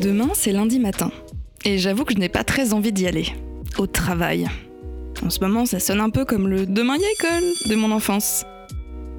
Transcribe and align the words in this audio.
Demain, 0.00 0.28
c'est 0.34 0.52
lundi 0.52 0.78
matin. 0.78 1.10
Et 1.64 1.78
j'avoue 1.78 2.04
que 2.04 2.12
je 2.12 2.18
n'ai 2.18 2.28
pas 2.28 2.44
très 2.44 2.74
envie 2.74 2.92
d'y 2.92 3.06
aller. 3.06 3.28
Au 3.78 3.86
travail. 3.86 4.46
En 5.24 5.30
ce 5.30 5.40
moment, 5.40 5.64
ça 5.64 5.80
sonne 5.80 6.00
un 6.00 6.10
peu 6.10 6.26
comme 6.26 6.48
le 6.48 6.66
demain 6.66 6.96
y 6.96 7.04
a 7.04 7.10
école 7.12 7.70
de 7.70 7.74
mon 7.76 7.90
enfance. 7.90 8.44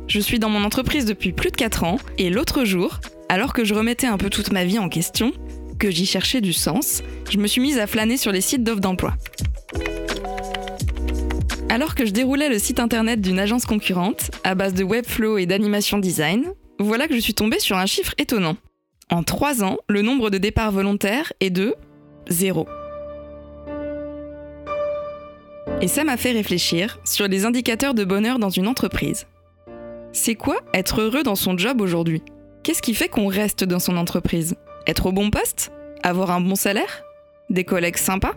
Je 0.07 0.19
suis 0.19 0.37
dans 0.37 0.49
mon 0.49 0.63
entreprise 0.63 1.05
depuis 1.05 1.33
plus 1.33 1.49
de 1.49 1.55
4 1.55 1.83
ans, 1.83 1.97
et 2.19 2.29
l'autre 2.29 2.63
jour, 2.63 2.99
alors 3.27 3.53
que 3.53 3.65
je 3.65 3.73
remettais 3.73 4.05
un 4.05 4.17
peu 4.17 4.29
toute 4.29 4.51
ma 4.51 4.65
vie 4.65 4.77
en 4.77 4.87
question, 4.87 5.33
que 5.79 5.89
j'y 5.89 6.05
cherchais 6.05 6.41
du 6.41 6.53
sens, 6.53 7.01
je 7.29 7.39
me 7.39 7.47
suis 7.47 7.59
mise 7.59 7.79
à 7.79 7.87
flâner 7.87 8.17
sur 8.17 8.31
les 8.31 8.41
sites 8.41 8.63
d'offres 8.63 8.79
d'emploi. 8.79 9.15
Alors 11.69 11.95
que 11.95 12.05
je 12.05 12.11
déroulais 12.11 12.49
le 12.49 12.59
site 12.59 12.79
internet 12.79 13.19
d'une 13.19 13.39
agence 13.39 13.65
concurrente, 13.65 14.29
à 14.43 14.53
base 14.53 14.75
de 14.75 14.83
Webflow 14.83 15.39
et 15.39 15.47
d'animation 15.47 15.97
design, 15.97 16.45
voilà 16.79 17.07
que 17.07 17.15
je 17.15 17.19
suis 17.19 17.33
tombée 17.33 17.59
sur 17.59 17.77
un 17.77 17.87
chiffre 17.87 18.13
étonnant. 18.19 18.57
En 19.09 19.23
3 19.23 19.63
ans, 19.63 19.77
le 19.87 20.01
nombre 20.01 20.29
de 20.29 20.37
départs 20.37 20.73
volontaires 20.73 21.31
est 21.39 21.49
de 21.49 21.75
0. 22.27 22.67
Et 25.79 25.87
ça 25.87 26.03
m'a 26.03 26.17
fait 26.17 26.33
réfléchir 26.33 26.99
sur 27.05 27.29
les 27.29 27.45
indicateurs 27.45 27.93
de 27.93 28.03
bonheur 28.03 28.37
dans 28.37 28.49
une 28.49 28.67
entreprise. 28.67 29.25
C'est 30.11 30.35
quoi 30.35 30.57
être 30.73 30.99
heureux 30.99 31.23
dans 31.23 31.35
son 31.35 31.57
job 31.57 31.79
aujourd'hui? 31.79 32.21
Qu'est-ce 32.63 32.81
qui 32.81 32.93
fait 32.93 33.07
qu'on 33.07 33.27
reste 33.27 33.63
dans 33.63 33.79
son 33.79 33.95
entreprise? 33.95 34.57
Être 34.87 35.05
au 35.05 35.11
bon 35.13 35.29
poste? 35.29 35.71
Avoir 36.03 36.31
un 36.31 36.41
bon 36.41 36.55
salaire? 36.55 37.03
Des 37.49 37.63
collègues 37.63 37.97
sympas? 37.97 38.33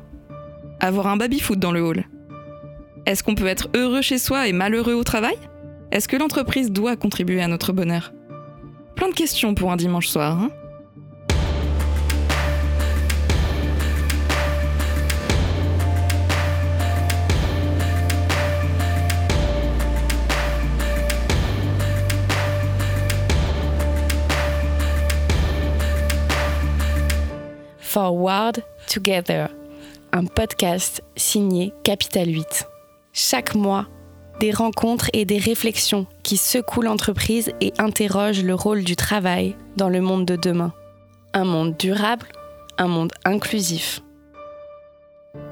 Avoir 0.79 1.09
un 1.09 1.17
baby-foot 1.17 1.59
dans 1.59 1.73
le 1.73 1.83
hall? 1.83 2.05
Est-ce 3.07 3.25
qu'on 3.25 3.35
peut 3.35 3.49
être 3.49 3.71
heureux 3.75 4.03
chez 4.03 4.19
soi 4.19 4.47
et 4.47 4.53
malheureux 4.53 4.95
au 4.95 5.03
travail? 5.03 5.37
Est-ce 5.91 6.07
que 6.07 6.17
l'entreprise 6.17 6.71
doit 6.71 6.95
contribuer 6.95 7.43
à 7.43 7.49
notre 7.49 7.73
bonheur? 7.73 8.13
Plein 8.95 9.09
de 9.09 9.15
questions 9.15 9.55
pour 9.55 9.73
un 9.73 9.77
dimanche 9.77 10.07
soir, 10.07 10.39
hein? 10.39 10.51
Forward 27.93 28.63
Together, 28.87 29.49
un 30.13 30.25
podcast 30.27 31.03
signé 31.17 31.75
Capital 31.83 32.29
8. 32.29 32.69
Chaque 33.13 33.57
mois, 33.57 33.89
des 34.39 34.53
rencontres 34.53 35.11
et 35.13 35.25
des 35.25 35.39
réflexions 35.39 36.07
qui 36.23 36.37
secouent 36.37 36.83
l'entreprise 36.83 37.51
et 37.61 37.73
interrogent 37.79 38.45
le 38.45 38.55
rôle 38.55 38.85
du 38.85 38.95
travail 38.95 39.57
dans 39.77 39.89
le 39.89 40.01
monde 40.01 40.25
de 40.25 40.37
demain. 40.37 40.73
Un 41.35 41.43
monde 41.43 41.77
durable, 41.77 42.27
un 42.79 42.87
monde 42.87 43.11
inclusif. 43.25 44.03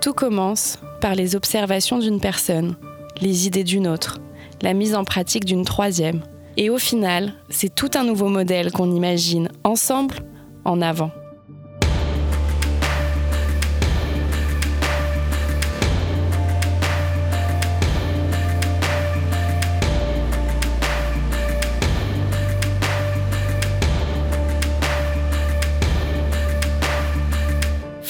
Tout 0.00 0.14
commence 0.14 0.78
par 1.00 1.16
les 1.16 1.34
observations 1.34 1.98
d'une 1.98 2.20
personne, 2.20 2.76
les 3.20 3.48
idées 3.48 3.64
d'une 3.64 3.88
autre, 3.88 4.20
la 4.62 4.74
mise 4.74 4.94
en 4.94 5.02
pratique 5.02 5.44
d'une 5.44 5.64
troisième. 5.64 6.20
Et 6.56 6.70
au 6.70 6.78
final, 6.78 7.32
c'est 7.50 7.74
tout 7.74 7.90
un 7.96 8.04
nouveau 8.04 8.28
modèle 8.28 8.70
qu'on 8.70 8.94
imagine 8.94 9.48
ensemble 9.64 10.20
en 10.64 10.80
avant. 10.80 11.10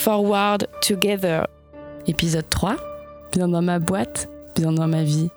Forward 0.09 0.67
Together. 0.81 1.45
Épisode 2.07 2.49
3. 2.49 2.77
Bien 3.31 3.47
dans 3.47 3.61
ma 3.61 3.77
boîte, 3.77 4.27
bien 4.55 4.71
dans 4.71 4.87
ma 4.87 5.03
vie. 5.03 5.29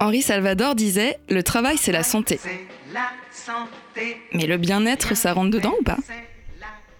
Henri 0.00 0.22
Salvador 0.22 0.74
disait 0.74 1.18
Le 1.28 1.42
travail, 1.42 1.76
c'est 1.76 1.92
la 1.92 2.02
santé. 2.02 2.40
Mais 4.32 4.46
le 4.46 4.56
bien-être, 4.56 5.14
ça 5.14 5.34
rentre 5.34 5.50
dedans 5.50 5.74
ou 5.78 5.82
pas? 5.84 5.98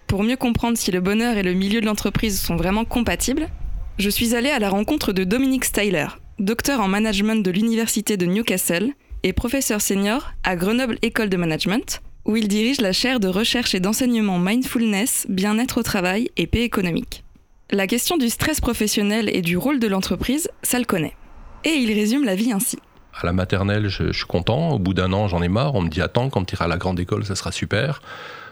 Pour 0.05 0.21
mieux 0.21 0.37
comprendre 0.37 0.77
si 0.77 0.91
le 0.91 1.01
bonheur 1.01 1.35
et 1.37 1.41
le 1.41 1.53
milieu 1.53 1.81
de 1.81 1.87
l'entreprise 1.87 2.39
sont 2.39 2.57
vraiment 2.57 2.85
compatibles, 2.85 3.49
je 3.97 4.11
suis 4.11 4.35
allée 4.35 4.51
à 4.51 4.59
la 4.59 4.69
rencontre 4.69 5.13
de 5.13 5.23
Dominique 5.23 5.65
Styler, 5.65 6.09
docteur 6.37 6.79
en 6.79 6.87
management 6.87 7.43
de 7.43 7.49
l'Université 7.49 8.17
de 8.17 8.27
Newcastle 8.27 8.93
et 9.23 9.33
professeur 9.33 9.81
senior 9.81 10.31
à 10.43 10.55
Grenoble 10.55 10.97
École 11.01 11.29
de 11.29 11.37
Management, 11.37 12.01
où 12.25 12.35
il 12.35 12.47
dirige 12.47 12.81
la 12.81 12.93
chaire 12.93 13.19
de 13.19 13.27
recherche 13.27 13.73
et 13.73 13.79
d'enseignement 13.79 14.39
mindfulness, 14.39 15.25
bien-être 15.29 15.79
au 15.79 15.83
travail 15.83 16.29
et 16.37 16.47
paix 16.47 16.63
économique. 16.63 17.23
La 17.71 17.87
question 17.87 18.17
du 18.17 18.29
stress 18.29 18.61
professionnel 18.61 19.29
et 19.33 19.41
du 19.41 19.57
rôle 19.57 19.79
de 19.79 19.87
l'entreprise, 19.87 20.49
ça 20.61 20.79
le 20.79 20.85
connaît. 20.85 21.15
Et 21.63 21.71
il 21.71 21.91
résume 21.93 22.23
la 22.23 22.35
vie 22.35 22.51
ainsi. 22.51 22.77
À 23.15 23.25
la 23.25 23.33
maternelle, 23.33 23.87
je, 23.89 24.11
suis 24.11 24.25
content. 24.25 24.71
Au 24.71 24.79
bout 24.79 24.93
d'un 24.93 25.13
an, 25.13 25.27
j'en 25.27 25.41
ai 25.41 25.47
marre. 25.47 25.75
On 25.75 25.81
me 25.81 25.89
dit 25.89 26.01
attends, 26.01 26.29
quand 26.29 26.45
tu 26.45 26.55
iras 26.55 26.65
à 26.65 26.67
la 26.67 26.77
grande 26.77 26.99
école, 26.99 27.25
ça 27.25 27.35
sera 27.35 27.51
super. 27.51 28.01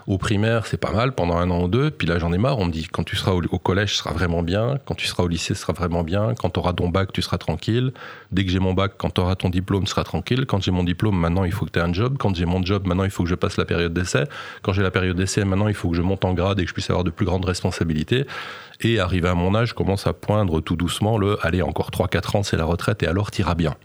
Au 0.08 0.18
primaire, 0.18 0.66
c'est 0.66 0.78
pas 0.78 0.92
mal 0.92 1.14
pendant 1.14 1.38
un 1.38 1.50
an 1.52 1.64
ou 1.64 1.68
deux. 1.68 1.90
Puis 1.92 2.08
là, 2.08 2.20
j'en 2.20 2.32
ai 2.32 2.38
marre. 2.38 2.60
On 2.60 2.66
me 2.66 2.72
dit 2.72 2.88
quand 2.92 3.04
tu 3.04 3.16
seras 3.16 3.32
au, 3.32 3.42
collège, 3.60 3.92
ce 3.92 3.98
sera 3.98 4.12
vraiment 4.14 4.44
bien. 4.44 4.78
Quand 4.86 4.96
tu 4.96 5.08
seras 5.08 5.24
au 5.24 5.28
lycée, 5.28 5.54
ce 5.56 5.62
sera 5.62 5.74
vraiment 5.74 6.04
bien. 6.04 6.34
Quand 6.36 6.50
tu 6.52 6.60
auras 6.60 6.74
ton 6.74 6.90
bac, 6.90 7.12
tu 7.12 7.22
seras 7.22 7.38
tranquille. 7.38 7.92
Dès 8.32 8.46
que 8.46 8.52
j'ai 8.52 8.60
mon 8.60 8.74
bac, 8.74 8.94
quand 8.98 9.12
tu 9.12 9.22
auras 9.22 9.36
ton 9.36 9.50
diplôme, 9.50 9.84
tu 9.84 9.90
seras 9.90 10.04
tranquille. 10.04 10.46
Quand 10.46 10.62
j'ai 10.62 10.72
mon 10.72 10.84
diplôme, 10.84 11.18
maintenant, 11.18 11.44
il 11.44 11.52
faut 11.52 11.66
que 11.66 11.72
tu 11.72 11.80
aies 11.80 11.84
un 11.84 11.94
job. 11.94 12.18
Quand 12.20 12.36
j'ai 12.36 12.46
mon 12.46 12.64
job, 12.64 12.86
maintenant, 12.88 13.04
il 13.04 13.12
faut 13.12 13.24
que 13.24 13.30
je 13.30 13.36
passe 13.36 13.58
la 13.58 13.66
période 13.66 13.94
d'essai. 13.94 14.26
Quand 14.62 14.74
j'ai 14.74 14.84
la 14.84 14.92
période 14.92 15.18
d'essai, 15.18 15.44
maintenant, 15.44 15.68
il 15.68 15.76
faut 15.76 15.90
que 15.90 15.98
je 15.98 16.02
monte 16.02 16.26
en 16.26 16.34
grade 16.34 16.60
et 16.60 16.64
que 16.64 16.70
je 16.70 16.74
puisse 16.74 16.90
avoir 16.90 17.04
de 17.04 17.12
plus 17.12 17.26
grandes 17.26 17.46
responsabilités. 17.46 18.26
Et 18.82 19.00
arrivé 19.00 19.28
à 19.28 19.36
mon 19.36 19.56
âge, 19.56 19.70
je 19.70 19.74
commence 19.74 20.08
à 20.08 20.14
poindre 20.14 20.62
tout 20.62 20.76
doucement 20.76 21.18
le 21.18 21.38
allez, 21.46 21.62
encore 21.62 21.90
3-4 21.92 22.38
ans, 22.38 22.44
c'est 22.44 22.58
la 22.58 22.66
retraite 22.66 23.04
et 23.04 23.08
alors 23.08 23.30
t'iras 23.32 23.56
bien. 23.56 23.76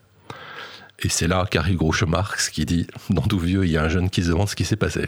Et 1.01 1.09
c'est 1.09 1.29
là 1.29 1.47
qu'arrive 1.51 1.77
Groucho 1.77 2.07
Marx 2.07 2.49
qui 2.49 2.65
dit 2.65 2.87
Dans 3.11 3.23
tout 3.23 3.39
vieux, 3.39 3.65
il 3.65 3.71
y 3.71 3.77
a 3.77 3.83
un 3.83 3.89
jeune 3.89 4.11
qui 4.11 4.23
se 4.23 4.29
demande 4.29 4.49
ce 4.49 4.57
qui 4.57 4.65
s'est 4.65 4.77
passé. 4.77 5.07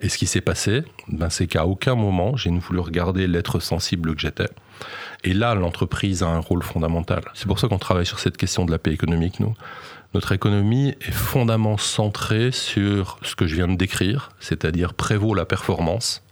Et 0.00 0.08
ce 0.08 0.18
qui 0.18 0.26
s'est 0.26 0.40
passé, 0.40 0.82
ben, 1.08 1.30
c'est 1.30 1.46
qu'à 1.46 1.66
aucun 1.66 1.94
moment, 1.94 2.36
j'ai 2.36 2.50
voulu 2.50 2.80
regarder 2.80 3.26
l'être 3.26 3.60
sensible 3.60 4.14
que 4.14 4.20
j'étais. 4.20 4.48
Et 5.22 5.32
là, 5.32 5.54
l'entreprise 5.54 6.22
a 6.22 6.26
un 6.26 6.40
rôle 6.40 6.62
fondamental. 6.62 7.22
C'est 7.34 7.46
pour 7.46 7.58
ça 7.58 7.68
qu'on 7.68 7.78
travaille 7.78 8.06
sur 8.06 8.18
cette 8.18 8.36
question 8.36 8.64
de 8.64 8.70
la 8.70 8.78
paix 8.78 8.92
économique, 8.92 9.40
nous. 9.40 9.54
Notre 10.14 10.32
économie 10.32 10.94
est 11.00 11.10
fondamentalement 11.10 11.76
centrée 11.76 12.52
sur 12.52 13.18
ce 13.22 13.34
que 13.34 13.46
je 13.46 13.56
viens 13.56 13.66
de 13.66 13.74
décrire, 13.74 14.30
c'est-à-dire 14.38 14.94
prévaut 14.94 15.34
la 15.34 15.44
performance, 15.44 16.22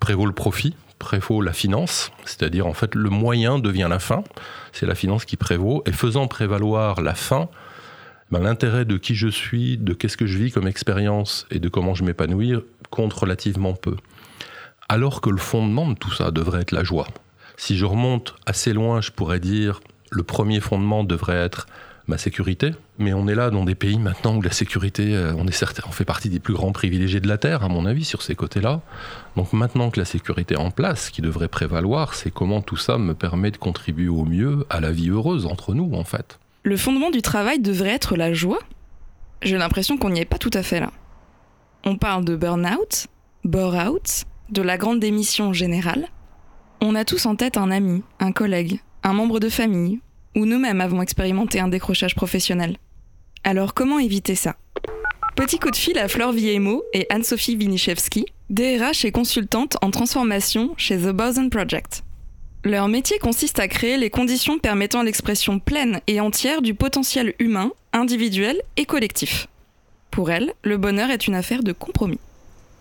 prévaut 0.00 0.26
le 0.26 0.32
profit, 0.32 0.76
prévaut 0.98 1.40
la 1.40 1.54
finance, 1.54 2.12
c'est-à-dire 2.24 2.66
en 2.66 2.74
fait 2.74 2.94
le 2.94 3.08
moyen 3.08 3.58
devient 3.58 3.88
la 3.88 3.98
fin, 3.98 4.22
c'est 4.72 4.86
la 4.86 4.94
finance 4.94 5.24
qui 5.24 5.36
prévaut, 5.36 5.82
et 5.86 5.92
faisant 5.92 6.28
prévaloir 6.28 7.00
la 7.00 7.14
fin, 7.14 7.48
ben, 8.32 8.40
l'intérêt 8.40 8.86
de 8.86 8.96
qui 8.96 9.14
je 9.14 9.28
suis, 9.28 9.76
de 9.76 9.92
qu'est-ce 9.92 10.16
que 10.16 10.24
je 10.24 10.38
vis 10.38 10.50
comme 10.50 10.66
expérience 10.66 11.46
et 11.50 11.58
de 11.58 11.68
comment 11.68 11.94
je 11.94 12.02
m'épanouis 12.02 12.54
compte 12.88 13.12
relativement 13.12 13.74
peu. 13.74 13.96
Alors 14.88 15.20
que 15.20 15.28
le 15.28 15.36
fondement 15.36 15.86
de 15.86 15.94
tout 15.94 16.12
ça 16.12 16.30
devrait 16.30 16.62
être 16.62 16.72
la 16.72 16.82
joie. 16.82 17.06
Si 17.58 17.76
je 17.76 17.84
remonte 17.84 18.34
assez 18.46 18.72
loin, 18.72 19.02
je 19.02 19.10
pourrais 19.10 19.38
dire 19.38 19.80
le 20.10 20.22
premier 20.22 20.60
fondement 20.60 21.04
devrait 21.04 21.36
être 21.36 21.66
ma 22.06 22.16
sécurité. 22.16 22.70
Mais 22.98 23.12
on 23.12 23.28
est 23.28 23.34
là 23.34 23.50
dans 23.50 23.64
des 23.64 23.74
pays 23.74 23.98
maintenant 23.98 24.36
où 24.36 24.40
la 24.40 24.50
sécurité, 24.50 25.14
euh, 25.14 25.34
on, 25.36 25.46
est 25.46 25.52
certain, 25.52 25.82
on 25.86 25.92
fait 25.92 26.06
partie 26.06 26.30
des 26.30 26.40
plus 26.40 26.54
grands 26.54 26.72
privilégiés 26.72 27.20
de 27.20 27.28
la 27.28 27.36
Terre, 27.36 27.62
à 27.62 27.68
mon 27.68 27.84
avis, 27.84 28.04
sur 28.04 28.22
ces 28.22 28.34
côtés-là. 28.34 28.80
Donc 29.36 29.52
maintenant 29.52 29.90
que 29.90 30.00
la 30.00 30.06
sécurité 30.06 30.54
est 30.54 30.58
en 30.58 30.70
place, 30.70 31.06
ce 31.06 31.10
qui 31.10 31.20
devrait 31.20 31.48
prévaloir, 31.48 32.14
c'est 32.14 32.30
comment 32.30 32.62
tout 32.62 32.78
ça 32.78 32.96
me 32.96 33.12
permet 33.12 33.50
de 33.50 33.58
contribuer 33.58 34.08
au 34.08 34.24
mieux 34.24 34.66
à 34.70 34.80
la 34.80 34.90
vie 34.90 35.10
heureuse 35.10 35.44
entre 35.44 35.74
nous, 35.74 35.92
en 35.92 36.04
fait. 36.04 36.38
Le 36.64 36.76
fondement 36.76 37.10
du 37.10 37.22
travail 37.22 37.58
devrait 37.58 37.90
être 37.90 38.16
la 38.16 38.32
joie 38.32 38.60
J'ai 39.42 39.58
l'impression 39.58 39.96
qu'on 39.96 40.10
n'y 40.10 40.20
est 40.20 40.24
pas 40.24 40.38
tout 40.38 40.50
à 40.54 40.62
fait 40.62 40.78
là. 40.78 40.92
On 41.84 41.96
parle 41.96 42.24
de 42.24 42.36
burn-out, 42.36 43.08
bore-out, 43.42 44.24
de 44.48 44.62
la 44.62 44.78
grande 44.78 45.00
démission 45.00 45.52
générale. 45.52 46.06
On 46.80 46.94
a 46.94 47.04
tous 47.04 47.26
en 47.26 47.34
tête 47.34 47.56
un 47.56 47.72
ami, 47.72 48.04
un 48.20 48.30
collègue, 48.30 48.80
un 49.02 49.12
membre 49.12 49.40
de 49.40 49.48
famille, 49.48 50.00
ou 50.36 50.46
nous-mêmes 50.46 50.80
avons 50.80 51.02
expérimenté 51.02 51.58
un 51.58 51.66
décrochage 51.66 52.14
professionnel. 52.14 52.76
Alors 53.42 53.74
comment 53.74 53.98
éviter 53.98 54.36
ça? 54.36 54.54
Petit 55.34 55.58
coup 55.58 55.70
de 55.70 55.76
fil 55.76 55.98
à 55.98 56.06
Flore 56.06 56.32
Viemo 56.32 56.84
et 56.92 57.06
Anne-Sophie 57.10 57.56
Winiszewski, 57.56 58.26
DRH 58.50 59.04
et 59.04 59.10
consultante 59.10 59.78
en 59.82 59.90
transformation 59.90 60.74
chez 60.76 60.96
The 60.96 61.10
Boson 61.10 61.48
Project. 61.48 62.04
Leur 62.64 62.86
métier 62.86 63.18
consiste 63.18 63.58
à 63.58 63.66
créer 63.66 63.96
les 63.96 64.08
conditions 64.08 64.60
permettant 64.60 65.02
l'expression 65.02 65.58
pleine 65.58 66.00
et 66.06 66.20
entière 66.20 66.62
du 66.62 66.74
potentiel 66.74 67.34
humain, 67.40 67.72
individuel 67.92 68.62
et 68.76 68.84
collectif. 68.84 69.48
Pour 70.12 70.30
elle, 70.30 70.52
le 70.62 70.76
bonheur 70.76 71.10
est 71.10 71.26
une 71.26 71.34
affaire 71.34 71.64
de 71.64 71.72
compromis. 71.72 72.20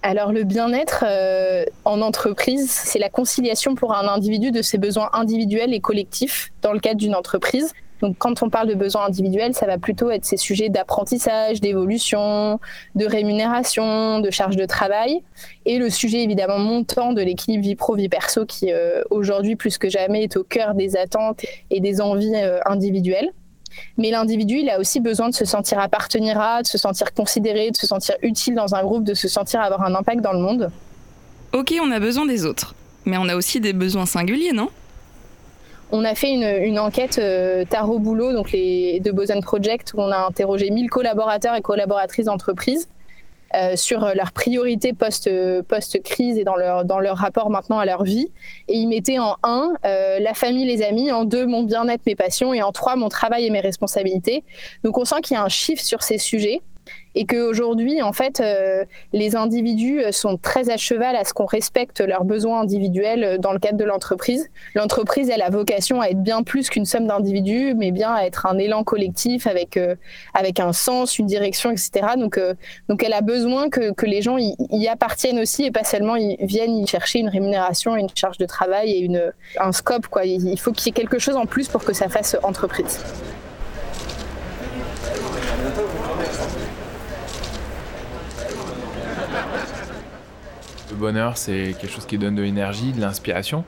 Alors 0.03 0.31
le 0.31 0.43
bien-être 0.43 1.03
euh, 1.07 1.65
en 1.83 2.01
entreprise, 2.01 2.69
c'est 2.69 2.99
la 2.99 3.09
conciliation 3.09 3.73
pour 3.73 3.95
un 3.95 4.07
individu 4.07 4.51
de 4.51 4.61
ses 4.61 4.77
besoins 4.77 5.09
individuels 5.13 5.73
et 5.73 5.79
collectifs 5.79 6.51
dans 6.61 6.73
le 6.73 6.79
cadre 6.79 6.99
d'une 6.99 7.15
entreprise. 7.15 7.73
Donc 8.01 8.15
quand 8.17 8.41
on 8.41 8.49
parle 8.49 8.67
de 8.67 8.73
besoins 8.73 9.05
individuels, 9.05 9.53
ça 9.53 9.67
va 9.67 9.77
plutôt 9.77 10.09
être 10.09 10.25
ces 10.25 10.37
sujets 10.37 10.69
d'apprentissage, 10.69 11.61
d'évolution, 11.61 12.59
de 12.95 13.05
rémunération, 13.05 14.19
de 14.19 14.31
charge 14.31 14.55
de 14.55 14.65
travail, 14.65 15.21
et 15.65 15.77
le 15.77 15.89
sujet 15.89 16.23
évidemment 16.23 16.59
montant 16.59 17.13
de 17.13 17.21
l'équilibre 17.21 17.63
vie 17.63 17.75
pro 17.75 17.95
vie 17.95 18.09
perso 18.09 18.45
qui 18.45 18.71
euh, 18.71 19.03
aujourd'hui 19.09 19.55
plus 19.55 19.77
que 19.77 19.89
jamais 19.89 20.23
est 20.23 20.35
au 20.35 20.43
cœur 20.43 20.73
des 20.73 20.97
attentes 20.97 21.41
et 21.69 21.79
des 21.79 22.01
envies 22.01 22.35
euh, 22.35 22.59
individuelles. 22.65 23.29
Mais 23.97 24.11
l'individu, 24.11 24.57
il 24.57 24.69
a 24.69 24.79
aussi 24.79 24.99
besoin 24.99 25.29
de 25.29 25.35
se 25.35 25.45
sentir 25.45 25.79
appartenir 25.79 26.39
à, 26.39 26.61
de 26.61 26.67
se 26.67 26.77
sentir 26.77 27.13
considéré, 27.13 27.71
de 27.71 27.77
se 27.77 27.87
sentir 27.87 28.15
utile 28.21 28.55
dans 28.55 28.75
un 28.75 28.83
groupe, 28.83 29.05
de 29.05 29.13
se 29.13 29.27
sentir 29.27 29.61
avoir 29.61 29.83
un 29.83 29.95
impact 29.95 30.21
dans 30.21 30.33
le 30.33 30.39
monde. 30.39 30.71
Ok, 31.53 31.73
on 31.81 31.91
a 31.91 31.99
besoin 31.99 32.25
des 32.25 32.45
autres, 32.45 32.75
mais 33.05 33.17
on 33.17 33.29
a 33.29 33.35
aussi 33.35 33.61
des 33.61 33.73
besoins 33.73 34.05
singuliers, 34.05 34.51
non? 34.53 34.69
On 35.91 36.03
a 36.05 36.15
fait 36.15 36.31
une, 36.31 36.79
enquête 36.79 37.19
euh, 37.19 37.65
Tarot 37.65 37.99
Boulot, 37.99 38.33
donc 38.33 38.51
les 38.51 38.99
de 38.99 39.11
Boson 39.11 39.41
Project, 39.41 39.93
où 39.93 40.01
on 40.01 40.11
a 40.11 40.17
interrogé 40.17 40.69
1000 40.69 40.89
collaborateurs 40.89 41.55
et 41.55 41.61
collaboratrices 41.61 42.25
d'entreprise 42.25 42.87
euh, 43.53 43.75
sur 43.75 43.99
leurs 44.15 44.31
priorités 44.31 44.93
post-crise 44.93 46.37
et 46.37 46.43
dans 46.45 46.55
leur, 46.55 46.85
dans 46.85 46.99
leur 46.99 47.17
rapport 47.17 47.49
maintenant 47.49 47.79
à 47.79 47.85
leur 47.85 48.03
vie. 48.03 48.31
Et 48.69 48.77
ils 48.77 48.87
mettaient 48.87 49.19
en 49.19 49.35
un 49.43 49.73
euh, 49.85 50.19
la 50.19 50.33
famille, 50.33 50.65
les 50.65 50.81
amis, 50.83 51.11
en 51.11 51.25
deux 51.25 51.45
mon 51.45 51.63
bien-être, 51.63 52.05
mes 52.05 52.15
passions, 52.15 52.53
et 52.53 52.61
en 52.61 52.71
trois 52.71 52.95
mon 52.95 53.09
travail 53.09 53.45
et 53.45 53.49
mes 53.49 53.59
responsabilités. 53.59 54.43
Donc 54.83 54.97
on 54.97 55.03
sent 55.03 55.21
qu'il 55.23 55.35
y 55.35 55.37
a 55.37 55.43
un 55.43 55.49
chiffre 55.49 55.83
sur 55.83 56.03
ces 56.03 56.17
sujets 56.17 56.61
et 57.15 57.25
qu'aujourd'hui, 57.25 58.01
en 58.01 58.13
fait, 58.13 58.39
euh, 58.39 58.85
les 59.11 59.35
individus 59.35 60.01
sont 60.11 60.37
très 60.37 60.69
à 60.69 60.77
cheval 60.77 61.15
à 61.15 61.25
ce 61.25 61.33
qu'on 61.33 61.45
respecte 61.45 61.99
leurs 61.99 62.23
besoins 62.23 62.61
individuels 62.61 63.23
euh, 63.23 63.37
dans 63.37 63.51
le 63.51 63.59
cadre 63.59 63.77
de 63.77 63.83
l'entreprise. 63.83 64.49
L'entreprise, 64.75 65.29
elle 65.29 65.41
a 65.41 65.49
vocation 65.49 65.99
à 65.99 66.07
être 66.07 66.23
bien 66.23 66.43
plus 66.43 66.69
qu'une 66.69 66.85
somme 66.85 67.07
d'individus, 67.07 67.73
mais 67.75 67.91
bien 67.91 68.13
à 68.13 68.23
être 68.23 68.45
un 68.45 68.57
élan 68.57 68.83
collectif 68.83 69.45
avec, 69.45 69.75
euh, 69.75 69.95
avec 70.33 70.59
un 70.59 70.71
sens, 70.71 71.19
une 71.19 71.25
direction, 71.25 71.71
etc. 71.71 71.91
Donc, 72.17 72.39
donc 72.87 73.03
elle 73.03 73.13
a 73.13 73.21
besoin 73.21 73.69
que, 73.69 73.91
que 73.91 74.05
les 74.05 74.21
gens 74.21 74.37
y, 74.37 74.55
y, 74.69 74.87
appartiennent 74.87 75.39
aussi 75.39 75.65
et 75.65 75.71
pas 75.71 75.83
seulement 75.83 76.15
ils 76.15 76.37
viennent 76.39 76.77
y 76.77 76.87
chercher 76.87 77.19
une 77.19 77.29
rémunération, 77.29 77.95
une 77.95 78.09
charge 78.15 78.37
de 78.37 78.45
travail 78.45 78.91
et 78.91 78.99
une, 78.99 79.33
un 79.59 79.71
scope. 79.71 80.07
Quoi. 80.07 80.25
Il 80.25 80.59
faut 80.59 80.71
qu'il 80.71 80.87
y 80.87 80.89
ait 80.89 80.93
quelque 80.93 81.19
chose 81.19 81.35
en 81.35 81.45
plus 81.45 81.67
pour 81.67 81.83
que 81.83 81.93
ça 81.93 82.09
fasse 82.09 82.37
entreprise. 82.43 82.99
Bonheur, 91.01 91.37
c'est 91.37 91.75
quelque 91.79 91.91
chose 91.91 92.05
qui 92.05 92.17
donne 92.17 92.35
de 92.35 92.41
l'énergie, 92.41 92.93
de 92.93 93.01
l'inspiration, 93.01 93.65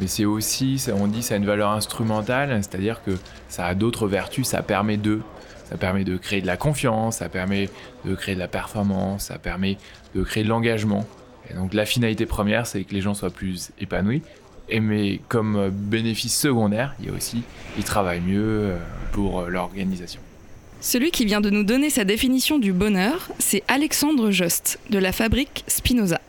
mais 0.00 0.06
c'est 0.06 0.24
aussi, 0.24 0.82
on 0.92 1.06
dit, 1.06 1.22
ça 1.22 1.34
a 1.34 1.36
une 1.36 1.46
valeur 1.46 1.70
instrumentale, 1.70 2.58
c'est-à-dire 2.62 3.02
que 3.04 3.12
ça 3.48 3.66
a 3.66 3.74
d'autres 3.74 4.08
vertus, 4.08 4.46
ça 4.48 4.62
permet 4.62 4.96
de, 4.96 5.20
ça 5.68 5.76
permet 5.76 6.04
de 6.04 6.16
créer 6.16 6.40
de 6.40 6.46
la 6.46 6.56
confiance, 6.56 7.18
ça 7.18 7.28
permet 7.28 7.68
de 8.04 8.14
créer 8.14 8.34
de 8.34 8.40
la 8.40 8.48
performance, 8.48 9.24
ça 9.24 9.38
permet 9.38 9.76
de 10.14 10.22
créer 10.22 10.42
de 10.42 10.48
l'engagement. 10.48 11.06
Et 11.50 11.54
donc 11.54 11.74
la 11.74 11.84
finalité 11.84 12.26
première, 12.26 12.66
c'est 12.66 12.82
que 12.84 12.94
les 12.94 13.00
gens 13.00 13.14
soient 13.14 13.30
plus 13.30 13.70
épanouis. 13.78 14.22
Et 14.68 14.80
mais 14.80 15.20
comme 15.28 15.70
bénéfice 15.70 16.36
secondaire, 16.38 16.94
il 17.00 17.06
y 17.06 17.08
a 17.10 17.12
aussi, 17.12 17.42
ils 17.76 17.84
travaillent 17.84 18.20
mieux 18.20 18.40
euh, 18.40 18.76
pour 19.12 19.42
l'organisation. 19.42 20.20
Celui 20.80 21.10
qui 21.10 21.26
vient 21.26 21.42
de 21.42 21.50
nous 21.50 21.64
donner 21.64 21.90
sa 21.90 22.04
définition 22.04 22.58
du 22.58 22.72
bonheur, 22.72 23.28
c'est 23.38 23.62
Alexandre 23.68 24.30
Jost, 24.30 24.78
de 24.88 24.98
la 24.98 25.12
fabrique 25.12 25.62
Spinoza. 25.66 26.20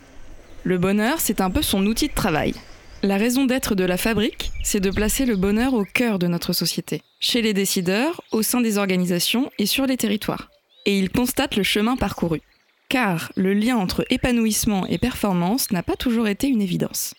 Le 0.63 0.77
bonheur, 0.77 1.19
c'est 1.19 1.41
un 1.41 1.49
peu 1.49 1.63
son 1.63 1.83
outil 1.87 2.07
de 2.07 2.13
travail. 2.13 2.53
La 3.01 3.17
raison 3.17 3.45
d'être 3.45 3.73
de 3.73 3.83
la 3.83 3.97
fabrique, 3.97 4.51
c'est 4.61 4.79
de 4.79 4.91
placer 4.91 5.25
le 5.25 5.35
bonheur 5.35 5.73
au 5.73 5.85
cœur 5.85 6.19
de 6.19 6.27
notre 6.27 6.53
société, 6.53 7.01
chez 7.19 7.41
les 7.41 7.55
décideurs, 7.55 8.21
au 8.31 8.43
sein 8.43 8.61
des 8.61 8.77
organisations 8.77 9.49
et 9.57 9.65
sur 9.65 9.87
les 9.87 9.97
territoires. 9.97 10.51
Et 10.85 10.99
il 10.99 11.09
constate 11.09 11.55
le 11.55 11.63
chemin 11.63 11.95
parcouru. 11.95 12.41
Car 12.89 13.31
le 13.35 13.55
lien 13.55 13.75
entre 13.75 14.05
épanouissement 14.11 14.85
et 14.85 14.99
performance 14.99 15.71
n'a 15.71 15.81
pas 15.81 15.95
toujours 15.95 16.27
été 16.27 16.47
une 16.47 16.61
évidence. 16.61 17.15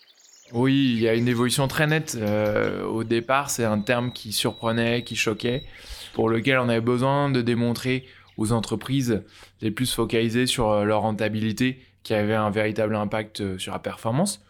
Oui, 0.53 0.93
il 0.95 1.01
y 1.01 1.09
a 1.09 1.13
une 1.13 1.27
évolution 1.27 1.67
très 1.67 1.85
nette. 1.85 2.15
Euh, 2.17 2.85
au 2.85 3.03
départ, 3.03 3.49
c'est 3.49 3.65
un 3.65 3.79
terme 3.79 4.13
qui 4.13 4.31
surprenait, 4.31 5.03
qui 5.03 5.17
choquait, 5.17 5.65
pour 6.13 6.29
lequel 6.29 6.59
on 6.59 6.69
avait 6.69 6.79
besoin 6.79 7.29
de 7.29 7.41
démontrer 7.41 8.05
aux 8.37 8.53
entreprises 8.53 9.21
les 9.61 9.71
plus 9.71 9.93
focalisées 9.93 10.47
sur 10.47 10.69
euh, 10.69 10.85
leur 10.85 11.01
rentabilité 11.01 11.81
qui 12.03 12.13
avait 12.13 12.35
un 12.35 12.49
véritable 12.49 12.95
impact 12.95 13.41
euh, 13.41 13.57
sur 13.57 13.73
la 13.73 13.79
performance. 13.79 14.45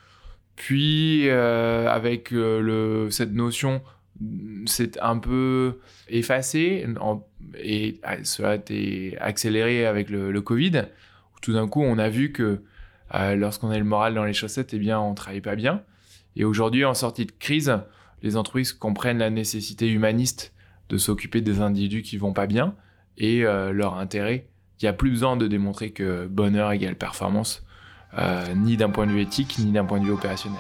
Puis, 0.56 1.30
euh, 1.30 1.88
avec 1.88 2.34
euh, 2.34 2.60
le, 2.60 3.12
cette 3.12 3.34
notion, 3.34 3.82
c'est 4.66 5.00
un 5.02 5.18
peu 5.18 5.80
effacé 6.08 6.86
et 7.58 8.00
ah, 8.04 8.24
cela 8.24 8.52
a 8.52 8.56
été 8.56 9.18
accéléré 9.20 9.86
avec 9.88 10.10
le, 10.10 10.40
Covid. 10.42 10.84
tout 11.42 11.54
d'un 11.54 11.68
coup, 11.68 11.82
on 11.82 11.98
a 11.98 12.10
vu 12.10 12.32
que 12.32 12.62
lorsqu'on 13.12 13.72
a 13.72 13.78
le 13.78 13.84
moral 13.84 14.14
dans 14.14 14.24
les 14.24 14.34
chaussettes, 14.34 14.74
eh 14.74 14.80
bien, 14.80 15.00
on 15.00 15.16
travaille 15.16 15.42
pas 15.42 15.56
bien. 15.56 15.82
Et 16.36 16.46
aujourd'hui, 16.46 16.86
en 16.86 16.94
sortie 16.94 17.26
de 17.26 17.32
crise, 17.32 17.76
les 18.22 18.38
entreprises 18.38 18.72
comprennent 18.72 19.18
la 19.18 19.32
nécessité 19.32 19.90
humaniste 19.90 20.54
de 20.90 20.98
s'occuper 20.98 21.42
des 21.42 21.60
individus 21.60 22.04
qui 22.04 22.18
vont 22.18 22.34
pas 22.34 22.46
bien 22.46 22.76
et 23.18 23.42
leur 23.42 23.98
intérêt 23.98 24.48
il 24.80 24.86
n'y 24.86 24.90
a 24.90 24.94
plus 24.94 25.12
besoin 25.12 25.38
de 25.38 25.48
démontrer 25.48 25.92
que 25.92 26.26
bonheur 26.26 26.72
égale 26.72 26.96
performance, 26.96 27.62
euh, 28.18 28.46
ni 28.56 28.78
d'un 28.78 28.90
point 28.90 29.08
de 29.08 29.12
vue 29.12 29.22
éthique, 29.22 29.58
ni 29.60 29.72
d'un 29.72 29.86
point 29.86 30.00
de 30.00 30.06
vue 30.06 30.12
opérationnel. 30.12 30.60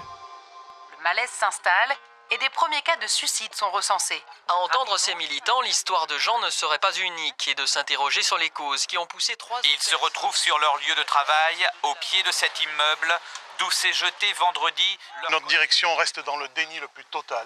Le 0.97 1.03
malaise 1.03 1.29
s'installe 1.29 1.97
et 2.31 2.37
des 2.37 2.49
premiers 2.49 2.81
cas 2.81 2.97
de 2.97 3.07
suicide 3.07 3.53
sont 3.53 3.69
recensés. 3.71 4.21
À 4.47 4.55
entendre 4.63 4.97
ces 4.97 5.13
militants, 5.15 5.61
l'histoire 5.61 6.07
de 6.07 6.17
Jean 6.17 6.39
ne 6.39 6.49
serait 6.49 6.79
pas 6.79 6.93
unique 6.93 7.47
et 7.47 7.55
de 7.55 7.65
s'interroger 7.65 8.23
sur 8.23 8.37
les 8.37 8.49
causes 8.49 8.85
qui 8.87 8.97
ont 8.97 9.05
poussé 9.05 9.35
trois... 9.37 9.59
Ils 9.63 9.83
se 9.83 9.95
retrouvent 9.95 10.35
sur 10.35 10.57
leur 10.57 10.75
lieu 10.77 10.95
de 10.95 11.03
travail, 11.03 11.55
au 11.83 11.93
pied 12.01 12.23
de 12.23 12.31
cet 12.31 12.59
immeuble, 12.61 13.13
d'où 13.59 13.69
s'est 13.69 13.93
jeté 13.93 14.25
vendredi... 14.39 14.97
Notre 15.31 15.47
direction 15.47 15.95
reste 15.95 16.25
dans 16.25 16.37
le 16.37 16.47
déni 16.55 16.79
le 16.79 16.87
plus 16.87 17.05
total. 17.11 17.45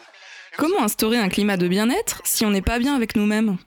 Comment 0.57 0.83
instaurer 0.83 1.17
un 1.17 1.29
climat 1.29 1.57
de 1.57 1.67
bien-être 1.67 2.21
si 2.23 2.45
on 2.45 2.51
n'est 2.51 2.61
pas 2.61 2.79
bien 2.79 2.95
avec 2.95 3.15
nous-mêmes? 3.15 3.57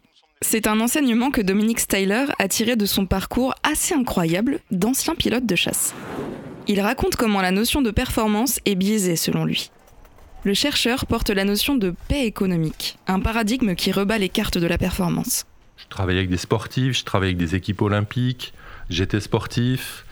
C'est 0.42 0.66
un 0.66 0.80
enseignement 0.80 1.30
que 1.30 1.42
Dominique 1.42 1.80
Styler 1.80 2.24
a 2.38 2.48
tiré 2.48 2.74
de 2.74 2.86
son 2.86 3.04
parcours 3.04 3.54
assez 3.62 3.94
incroyable 3.94 4.60
d'ancien 4.70 5.14
pilote 5.14 5.44
de 5.44 5.54
chasse. 5.54 5.94
Il 6.66 6.80
raconte 6.80 7.16
comment 7.16 7.42
la 7.42 7.50
notion 7.50 7.82
de 7.82 7.90
performance 7.90 8.58
est 8.64 8.74
biaisée 8.74 9.16
selon 9.16 9.44
lui. 9.44 9.70
Le 10.44 10.54
chercheur 10.54 11.04
porte 11.04 11.28
la 11.28 11.44
notion 11.44 11.74
de 11.74 11.94
paix 12.08 12.24
économique, 12.24 12.98
un 13.06 13.20
paradigme 13.20 13.74
qui 13.74 13.92
rebat 13.92 14.16
les 14.16 14.30
cartes 14.30 14.56
de 14.56 14.66
la 14.66 14.78
performance. 14.78 15.44
Je 15.76 15.88
travaille 15.88 16.16
avec 16.16 16.30
des 16.30 16.38
sportifs, 16.38 16.96
je 16.96 17.04
travaille 17.04 17.30
avec 17.30 17.36
des 17.36 17.54
équipes 17.54 17.82
olympiques, 17.82 18.54
j'étais 18.88 19.20
sportif, 19.20 20.06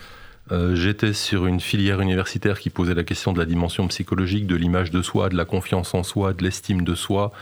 euh, 0.50 0.74
j'étais 0.74 1.12
sur 1.12 1.46
une 1.46 1.60
filière 1.60 2.00
universitaire 2.00 2.58
qui 2.58 2.70
posait 2.70 2.94
la 2.94 3.04
question 3.04 3.32
de 3.32 3.38
la 3.38 3.44
dimension 3.44 3.86
psychologique, 3.88 4.46
de 4.46 4.56
l'image 4.56 4.90
de 4.90 5.02
soi, 5.02 5.28
de 5.28 5.36
la 5.36 5.44
confiance 5.44 5.94
en 5.94 6.02
soi, 6.02 6.32
de 6.32 6.42
l'estime 6.42 6.82
de 6.82 6.94
soi, 6.94 7.32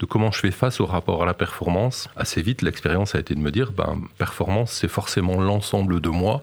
de 0.00 0.06
comment 0.06 0.32
je 0.32 0.40
fais 0.40 0.50
face 0.50 0.80
au 0.80 0.86
rapport 0.86 1.22
à 1.22 1.26
la 1.26 1.34
performance. 1.34 2.08
Assez 2.16 2.42
vite, 2.42 2.62
l'expérience 2.62 3.14
a 3.14 3.20
été 3.20 3.34
de 3.34 3.40
me 3.40 3.50
dire, 3.50 3.72
ben, 3.72 4.00
performance, 4.18 4.72
c'est 4.72 4.88
forcément 4.88 5.40
l'ensemble 5.40 6.00
de 6.00 6.08
moi. 6.08 6.42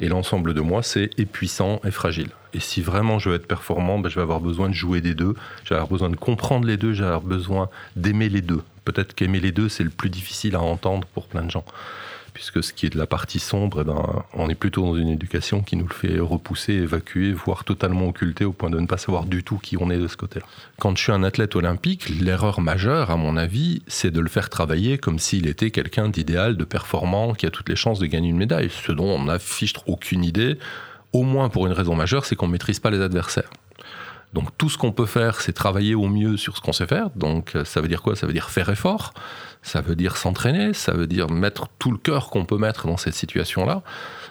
Et 0.00 0.08
l'ensemble 0.08 0.54
de 0.54 0.60
moi, 0.60 0.82
c'est 0.82 1.10
épuisant 1.18 1.80
et 1.84 1.92
fragile. 1.92 2.30
Et 2.52 2.60
si 2.60 2.82
vraiment 2.82 3.18
je 3.18 3.30
veux 3.30 3.36
être 3.36 3.46
performant, 3.46 3.98
ben, 3.98 4.08
je 4.08 4.16
vais 4.16 4.22
avoir 4.22 4.40
besoin 4.40 4.68
de 4.68 4.74
jouer 4.74 5.00
des 5.00 5.14
deux. 5.14 5.34
Je 5.62 5.70
vais 5.70 5.76
avoir 5.76 5.88
besoin 5.88 6.10
de 6.10 6.16
comprendre 6.16 6.66
les 6.66 6.76
deux. 6.76 6.92
Je 6.92 7.02
vais 7.02 7.08
avoir 7.08 7.22
besoin 7.22 7.70
d'aimer 7.96 8.28
les 8.28 8.42
deux. 8.42 8.62
Peut-être 8.84 9.14
qu'aimer 9.14 9.40
les 9.40 9.52
deux, 9.52 9.68
c'est 9.68 9.84
le 9.84 9.90
plus 9.90 10.10
difficile 10.10 10.56
à 10.56 10.60
entendre 10.60 11.06
pour 11.14 11.26
plein 11.26 11.42
de 11.42 11.50
gens 11.50 11.64
puisque 12.34 12.62
ce 12.62 12.72
qui 12.72 12.86
est 12.86 12.90
de 12.90 12.98
la 12.98 13.06
partie 13.06 13.38
sombre, 13.38 13.82
eh 13.82 13.84
ben, 13.84 14.24
on 14.34 14.50
est 14.50 14.56
plutôt 14.56 14.82
dans 14.82 14.96
une 14.96 15.08
éducation 15.08 15.62
qui 15.62 15.76
nous 15.76 15.86
le 15.86 15.94
fait 15.94 16.18
repousser, 16.18 16.74
évacuer, 16.74 17.32
voire 17.32 17.64
totalement 17.64 18.08
occulter 18.08 18.44
au 18.44 18.52
point 18.52 18.70
de 18.70 18.78
ne 18.78 18.86
pas 18.86 18.98
savoir 18.98 19.24
du 19.24 19.44
tout 19.44 19.56
qui 19.56 19.76
on 19.78 19.88
est 19.88 19.98
de 19.98 20.08
ce 20.08 20.16
côté-là. 20.16 20.44
Quand 20.80 20.94
je 20.96 21.02
suis 21.02 21.12
un 21.12 21.22
athlète 21.22 21.54
olympique, 21.54 22.08
l'erreur 22.08 22.60
majeure, 22.60 23.10
à 23.12 23.16
mon 23.16 23.36
avis, 23.36 23.82
c'est 23.86 24.10
de 24.10 24.20
le 24.20 24.28
faire 24.28 24.50
travailler 24.50 24.98
comme 24.98 25.20
s'il 25.20 25.46
était 25.46 25.70
quelqu'un 25.70 26.08
d'idéal, 26.08 26.56
de 26.56 26.64
performant, 26.64 27.34
qui 27.34 27.46
a 27.46 27.50
toutes 27.50 27.68
les 27.68 27.76
chances 27.76 28.00
de 28.00 28.06
gagner 28.06 28.30
une 28.30 28.36
médaille, 28.36 28.70
ce 28.70 28.92
dont 28.92 29.06
on 29.06 29.24
n'affiche 29.24 29.74
aucune 29.86 30.24
idée, 30.24 30.58
au 31.12 31.22
moins 31.22 31.48
pour 31.48 31.66
une 31.66 31.72
raison 31.72 31.94
majeure, 31.94 32.26
c'est 32.26 32.34
qu'on 32.34 32.48
ne 32.48 32.52
maîtrise 32.52 32.80
pas 32.80 32.90
les 32.90 33.00
adversaires. 33.00 33.48
Donc 34.34 34.48
tout 34.58 34.68
ce 34.68 34.76
qu'on 34.76 34.92
peut 34.92 35.06
faire, 35.06 35.40
c'est 35.40 35.52
travailler 35.52 35.94
au 35.94 36.08
mieux 36.08 36.36
sur 36.36 36.56
ce 36.56 36.60
qu'on 36.60 36.72
sait 36.72 36.88
faire. 36.88 37.10
Donc 37.10 37.56
ça 37.64 37.80
veut 37.80 37.88
dire 37.88 38.02
quoi? 38.02 38.16
Ça 38.16 38.26
veut 38.26 38.32
dire 38.32 38.50
faire 38.50 38.68
effort, 38.68 39.14
ça 39.62 39.80
veut 39.80 39.94
dire 39.94 40.16
s'entraîner, 40.16 40.74
ça 40.74 40.92
veut 40.92 41.06
dire 41.06 41.30
mettre 41.30 41.68
tout 41.78 41.92
le 41.92 41.98
cœur 41.98 42.30
qu'on 42.30 42.44
peut 42.44 42.58
mettre 42.58 42.88
dans 42.88 42.96
cette 42.96 43.14
situation-là, 43.14 43.82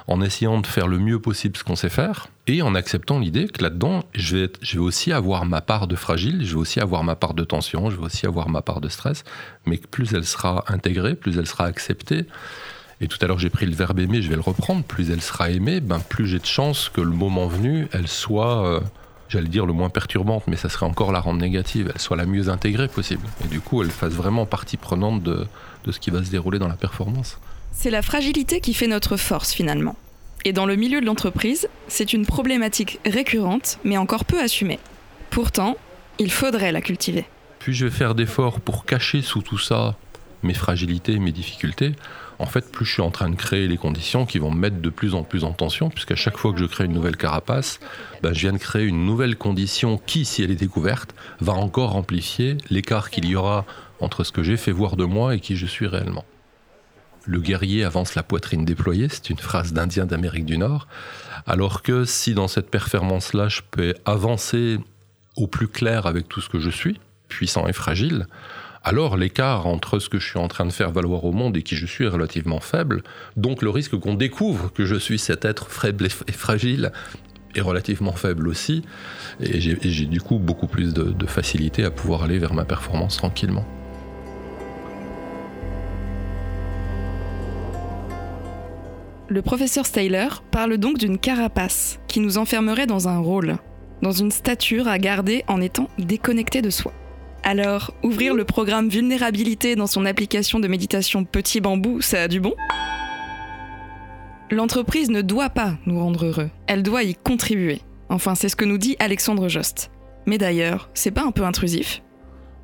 en 0.07 0.21
essayant 0.21 0.59
de 0.59 0.67
faire 0.67 0.87
le 0.87 0.99
mieux 0.99 1.19
possible 1.19 1.55
ce 1.55 1.63
qu'on 1.63 1.77
sait 1.77 1.89
faire, 1.89 2.27
et 2.47 2.61
en 2.61 2.75
acceptant 2.75 3.17
l'idée 3.17 3.47
que 3.47 3.63
là-dedans, 3.63 4.03
je 4.13 4.35
vais, 4.35 4.77
aussi 4.77 5.13
avoir 5.13 5.45
ma 5.45 5.61
part 5.61 5.87
de 5.87 5.95
fragile, 5.95 6.45
je 6.45 6.55
vais 6.55 6.59
aussi 6.59 6.81
avoir 6.81 7.05
ma 7.05 7.15
part 7.15 7.33
de 7.33 7.45
tension, 7.45 7.89
je 7.89 7.95
vais 7.95 8.03
aussi 8.03 8.27
avoir 8.27 8.49
ma 8.49 8.61
part 8.61 8.81
de 8.81 8.89
stress, 8.89 9.23
mais 9.65 9.77
que 9.77 9.87
plus 9.87 10.13
elle 10.13 10.25
sera 10.25 10.65
intégrée, 10.67 11.15
plus 11.15 11.37
elle 11.37 11.47
sera 11.47 11.63
acceptée, 11.63 12.25
et 12.99 13.07
tout 13.07 13.17
à 13.21 13.27
l'heure 13.27 13.39
j'ai 13.39 13.49
pris 13.49 13.65
le 13.65 13.73
verbe 13.73 13.99
aimer, 13.99 14.21
je 14.21 14.27
vais 14.27 14.35
le 14.35 14.41
reprendre, 14.41 14.83
plus 14.83 15.09
elle 15.09 15.21
sera 15.21 15.49
aimée, 15.49 15.79
ben 15.79 16.01
plus 16.01 16.27
j'ai 16.27 16.39
de 16.39 16.45
chances 16.45 16.89
que 16.89 16.99
le 16.99 17.11
moment 17.11 17.47
venu, 17.47 17.87
elle 17.93 18.09
soit... 18.09 18.83
J'allais 19.33 19.49
dire 19.49 19.65
le 19.65 19.73
moins 19.73 19.89
perturbante, 19.89 20.43
mais 20.45 20.57
ça 20.57 20.69
serait 20.69 20.85
encore 20.85 21.11
la 21.11 21.19
rendre 21.19 21.41
négative, 21.41 21.91
elle 21.91 21.99
soit 21.99 22.15
la 22.15 22.27
mieux 22.27 22.49
intégrée 22.49 22.87
possible. 22.87 23.25
Et 23.43 23.47
du 23.47 23.61
coup, 23.61 23.81
elle 23.81 23.89
fasse 23.89 24.13
vraiment 24.13 24.45
partie 24.45 24.77
prenante 24.77 25.23
de, 25.23 25.47
de 25.85 25.91
ce 25.91 25.99
qui 25.99 26.11
va 26.11 26.23
se 26.23 26.29
dérouler 26.29 26.59
dans 26.59 26.67
la 26.67 26.75
performance. 26.75 27.39
C'est 27.71 27.89
la 27.89 28.03
fragilité 28.03 28.61
qui 28.61 28.75
fait 28.75 28.85
notre 28.85 29.17
force 29.17 29.51
finalement. 29.51 29.95
Et 30.45 30.53
dans 30.53 30.67
le 30.67 30.75
milieu 30.75 31.01
de 31.01 31.07
l'entreprise, 31.07 31.67
c'est 31.87 32.13
une 32.13 32.27
problématique 32.27 32.99
récurrente, 33.07 33.79
mais 33.83 33.97
encore 33.97 34.23
peu 34.23 34.39
assumée. 34.39 34.77
Pourtant, 35.31 35.77
il 36.19 36.31
faudrait 36.31 36.71
la 36.71 36.81
cultiver. 36.81 37.25
Puis 37.57 37.73
je 37.73 37.85
vais 37.85 37.91
faire 37.91 38.13
d'efforts 38.13 38.61
pour 38.61 38.85
cacher 38.85 39.23
sous 39.23 39.41
tout 39.41 39.57
ça 39.57 39.95
mes 40.43 40.53
fragilités, 40.53 41.19
mes 41.19 41.31
difficultés. 41.31 41.93
En 42.39 42.45
fait, 42.45 42.71
plus 42.71 42.85
je 42.85 42.93
suis 42.93 43.01
en 43.01 43.11
train 43.11 43.29
de 43.29 43.35
créer 43.35 43.67
les 43.67 43.77
conditions 43.77 44.25
qui 44.25 44.39
vont 44.39 44.51
me 44.51 44.59
mettre 44.59 44.81
de 44.81 44.89
plus 44.89 45.15
en 45.15 45.23
plus 45.23 45.43
en 45.43 45.53
tension, 45.53 45.89
puisqu'à 45.89 46.15
chaque 46.15 46.37
fois 46.37 46.51
que 46.51 46.59
je 46.59 46.65
crée 46.65 46.85
une 46.85 46.93
nouvelle 46.93 47.17
carapace, 47.17 47.79
ben, 48.21 48.33
je 48.33 48.39
viens 48.39 48.53
de 48.53 48.57
créer 48.57 48.85
une 48.85 49.05
nouvelle 49.05 49.35
condition 49.35 49.97
qui, 50.05 50.25
si 50.25 50.43
elle 50.43 50.51
est 50.51 50.55
découverte, 50.55 51.15
va 51.39 51.53
encore 51.53 51.95
amplifier 51.95 52.57
l'écart 52.69 53.09
qu'il 53.09 53.25
y 53.25 53.35
aura 53.35 53.65
entre 53.99 54.23
ce 54.23 54.31
que 54.31 54.43
j'ai 54.43 54.57
fait 54.57 54.71
voir 54.71 54.97
de 54.97 55.05
moi 55.05 55.35
et 55.35 55.39
qui 55.39 55.55
je 55.55 55.65
suis 55.65 55.87
réellement. 55.87 56.25
Le 57.25 57.39
guerrier 57.39 57.85
avance 57.85 58.15
la 58.15 58.23
poitrine 58.23 58.65
déployée, 58.65 59.07
c'est 59.09 59.29
une 59.29 59.37
phrase 59.37 59.71
d'Indien 59.71 60.05
d'Amérique 60.05 60.45
du 60.45 60.57
Nord, 60.57 60.87
alors 61.47 61.81
que 61.81 62.03
si 62.03 62.33
dans 62.33 62.49
cette 62.49 62.69
performance-là, 62.69 63.47
je 63.47 63.61
peux 63.71 63.93
avancer 64.05 64.77
au 65.37 65.47
plus 65.47 65.69
clair 65.69 66.05
avec 66.05 66.27
tout 66.27 66.41
ce 66.41 66.49
que 66.49 66.59
je 66.59 66.69
suis, 66.69 66.99
puissant 67.29 67.67
et 67.67 67.73
fragile, 67.73 68.27
alors 68.83 69.15
l'écart 69.15 69.65
entre 69.65 69.99
ce 69.99 70.09
que 70.09 70.19
je 70.19 70.27
suis 70.27 70.39
en 70.39 70.49
train 70.49 70.65
de 70.65 70.71
faire 70.71 70.91
valoir 70.91 71.23
au 71.23 71.31
monde 71.31 71.55
et 71.55 71.63
qui 71.63 71.75
je 71.75 71.85
suis 71.85 72.03
est 72.03 72.09
relativement 72.09 72.59
faible. 72.59 73.01
Donc 73.37 73.61
le 73.61 73.69
risque 73.69 73.97
qu'on 73.97 74.13
découvre 74.13 74.71
que 74.73 74.85
je 74.85 74.95
suis 74.95 75.17
cet 75.17 75.45
être 75.45 75.71
faible 75.71 76.05
et 76.05 76.31
fragile 76.31 76.91
est 77.55 77.61
relativement 77.61 78.11
faible 78.11 78.47
aussi. 78.47 78.83
Et 79.39 79.61
j'ai 79.61 80.05
du 80.05 80.19
coup 80.19 80.37
beaucoup 80.37 80.67
plus 80.67 80.93
de, 80.93 81.25
facilité 81.27 81.85
à 81.85 81.91
pouvoir 81.91 82.23
aller 82.23 82.39
vers 82.39 82.53
ma 82.53 82.65
performance 82.65 83.15
tranquillement. 83.17 83.65
Le 89.29 89.41
professeur 89.41 89.85
Styler 89.85 90.27
parle 90.51 90.77
donc 90.77 90.97
d'une 90.97 91.17
carapace 91.17 91.99
qui 92.07 92.19
nous 92.19 92.37
enfermerait 92.37 92.85
dans 92.85 93.07
un 93.07 93.17
rôle, 93.17 93.55
dans 94.01 94.11
une 94.11 94.29
stature 94.29 94.87
à 94.87 94.99
garder 94.99 95.43
en 95.47 95.61
étant 95.61 95.89
déconnecté 95.97 96.61
de 96.61 96.69
soi. 96.69 96.93
Alors, 97.45 97.93
ouvrir 98.03 98.33
le 98.35 98.45
programme 98.45 98.87
vulnérabilité 98.87 99.75
dans 99.75 99.85
son 99.85 100.05
application 100.05 100.61
de 100.61 100.69
méditation 100.69 101.25
Petit 101.25 101.59
Bambou, 101.59 101.99
ça 101.99 102.21
a 102.21 102.27
du 102.29 102.39
bon? 102.39 102.53
L'entreprise 104.49 105.09
ne 105.09 105.21
doit 105.21 105.49
pas 105.49 105.73
nous 105.85 105.99
rendre 105.99 106.25
heureux, 106.25 106.49
elle 106.67 106.83
doit 106.83 107.03
y 107.03 107.15
contribuer. 107.15 107.81
Enfin, 108.07 108.33
c'est 108.35 108.47
ce 108.47 108.55
que 108.55 108.63
nous 108.63 108.77
dit 108.77 108.95
Alexandre 108.99 109.49
Jost. 109.49 109.91
Mais 110.25 110.37
d'ailleurs, 110.37 110.89
c'est 110.93 111.11
pas 111.11 111.25
un 111.25 111.31
peu 111.31 111.43
intrusif? 111.43 112.01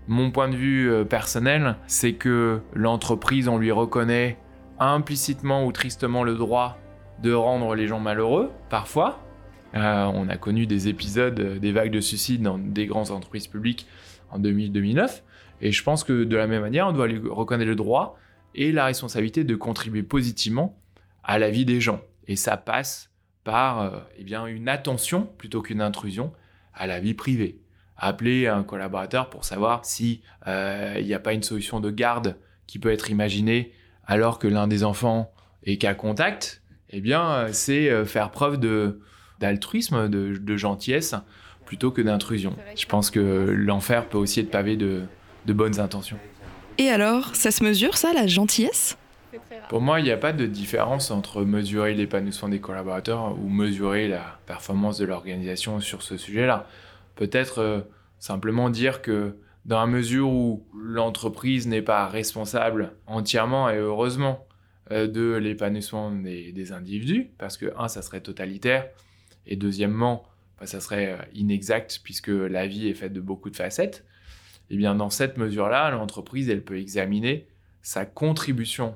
Mon 0.07 0.31
point 0.31 0.47
de 0.47 0.55
vue 0.55 0.89
euh, 0.89 1.03
personnel, 1.03 1.75
c'est 1.87 2.13
que 2.13 2.61
l'entreprise, 2.73 3.49
on 3.49 3.57
lui 3.57 3.71
reconnaît 3.71 4.37
implicitement 4.79 5.65
ou 5.65 5.73
tristement 5.73 6.23
le 6.23 6.35
droit 6.35 6.77
de 7.21 7.33
rendre 7.33 7.75
les 7.75 7.85
gens 7.85 7.99
malheureux, 7.99 8.49
parfois. 8.69 9.19
Euh, 9.75 10.05
on 10.05 10.29
a 10.29 10.37
connu 10.37 10.67
des 10.67 10.87
épisodes, 10.87 11.39
euh, 11.39 11.59
des 11.59 11.73
vagues 11.73 11.91
de 11.91 11.99
suicides 11.99 12.43
dans 12.43 12.57
des 12.57 12.85
grandes 12.85 13.11
entreprises 13.11 13.47
publiques 13.47 13.85
en 14.31 14.39
2000-2009. 14.39 15.21
Et 15.61 15.71
je 15.71 15.83
pense 15.83 16.03
que 16.03 16.23
de 16.23 16.37
la 16.37 16.47
même 16.47 16.61
manière, 16.61 16.87
on 16.87 16.91
doit 16.91 17.07
lui 17.07 17.19
reconnaître 17.29 17.69
le 17.69 17.75
droit 17.75 18.17
et 18.55 18.71
la 18.71 18.85
responsabilité 18.85 19.43
de 19.43 19.55
contribuer 19.55 20.03
positivement 20.03 20.79
à 21.23 21.39
la 21.39 21.49
vie 21.49 21.65
des 21.65 21.81
gens. 21.81 22.01
Et 22.27 22.35
ça 22.35 22.57
passe 22.57 23.11
par 23.43 23.81
euh, 23.81 23.99
eh 24.17 24.23
bien, 24.23 24.45
une 24.45 24.69
attention 24.69 25.27
plutôt 25.37 25.61
qu'une 25.61 25.81
intrusion 25.81 26.31
à 26.73 26.87
la 26.87 26.99
vie 26.99 27.13
privée. 27.13 27.59
Appeler 27.97 28.47
un 28.47 28.63
collaborateur 28.63 29.29
pour 29.29 29.43
savoir 29.43 29.83
si 29.83 30.21
il 30.47 31.05
n'y 31.05 31.13
a 31.13 31.19
pas 31.19 31.33
une 31.33 31.43
solution 31.43 31.81
de 31.81 31.91
garde 31.91 32.37
qui 32.65 32.79
peut 32.79 32.91
être 32.91 33.11
imaginée 33.11 33.73
alors 34.05 34.39
que 34.39 34.47
l'un 34.47 34.67
des 34.67 34.83
enfants 34.83 35.31
est 35.63 35.77
qu'à 35.77 35.93
contact, 35.93 36.63
eh 36.89 37.01
bien, 37.01 37.47
c'est 37.51 37.89
euh, 37.89 38.05
faire 38.05 38.31
preuve 38.31 38.57
d'altruisme, 39.39 40.09
de, 40.09 40.57
gentillesse, 40.57 41.15
plutôt 41.69 41.91
que 41.91 42.01
d'intrusion. 42.01 42.55
Je 42.75 42.87
pense 42.87 43.11
que 43.11 43.19
l'enfer 43.19 44.07
peut 44.07 44.17
aussi 44.17 44.39
être 44.39 44.49
pavé 44.49 44.75
de, 44.75 45.03
de 45.45 45.53
bonnes 45.53 45.79
intentions. 45.79 46.17
Et 46.79 46.89
alors, 46.89 47.35
ça 47.35 47.51
se 47.51 47.63
mesure 47.63 47.95
ça, 47.95 48.11
la 48.11 48.25
gentillesse? 48.25 48.97
Pour 49.69 49.79
moi, 49.79 49.99
il 49.99 50.03
n'y 50.03 50.11
a 50.11 50.17
pas 50.17 50.33
de 50.33 50.47
différence 50.47 51.11
entre 51.11 51.43
mesurer 51.43 51.93
l'épanouissement 51.93 52.49
des 52.49 52.59
collaborateurs 52.59 53.37
ou 53.37 53.49
mesurer 53.49 54.07
la 54.07 54.39
performance 54.47 54.97
de 54.97 55.05
l'organisation 55.05 55.79
sur 55.79 56.01
ce 56.01 56.17
sujet-là. 56.17 56.65
Peut-être 57.15 57.59
euh, 57.59 57.81
simplement 58.17 58.71
dire 58.71 59.03
que 59.03 59.35
dans 59.65 59.79
la 59.79 59.85
mesure 59.85 60.27
où 60.27 60.65
l'entreprise 60.75 61.67
n'est 61.67 61.83
pas 61.83 62.07
responsable 62.07 62.93
entièrement 63.05 63.69
et 63.69 63.77
heureusement 63.77 64.47
euh, 64.89 65.05
de 65.05 65.35
l'épanouissement 65.35 66.09
des, 66.09 66.71
individus, 66.71 67.29
parce 67.37 67.57
que, 67.57 67.71
un, 67.77 67.89
ça 67.89 68.01
serait 68.01 68.21
totalitaire, 68.21 68.89
et 69.45 69.55
deuxièmement, 69.55 70.23
ça 70.65 70.79
serait 70.79 71.13
euh, 71.13 71.17
inexact, 71.33 72.01
puisque 72.03 72.29
la 72.29 72.67
vie 72.67 72.87
est 72.87 72.93
faite 72.93 73.13
de 73.13 73.21
beaucoup 73.21 73.49
de 73.49 73.55
facettes, 73.55 74.05
et 74.69 74.75
eh 74.75 74.77
bien 74.77 74.93
dans 74.93 75.09
cette 75.09 75.37
mesure-là, 75.37 75.89
l'entreprise, 75.89 76.49
elle 76.49 76.63
peut 76.63 76.77
examiner 76.77 77.47
sa 77.81 78.05
contribution 78.05 78.95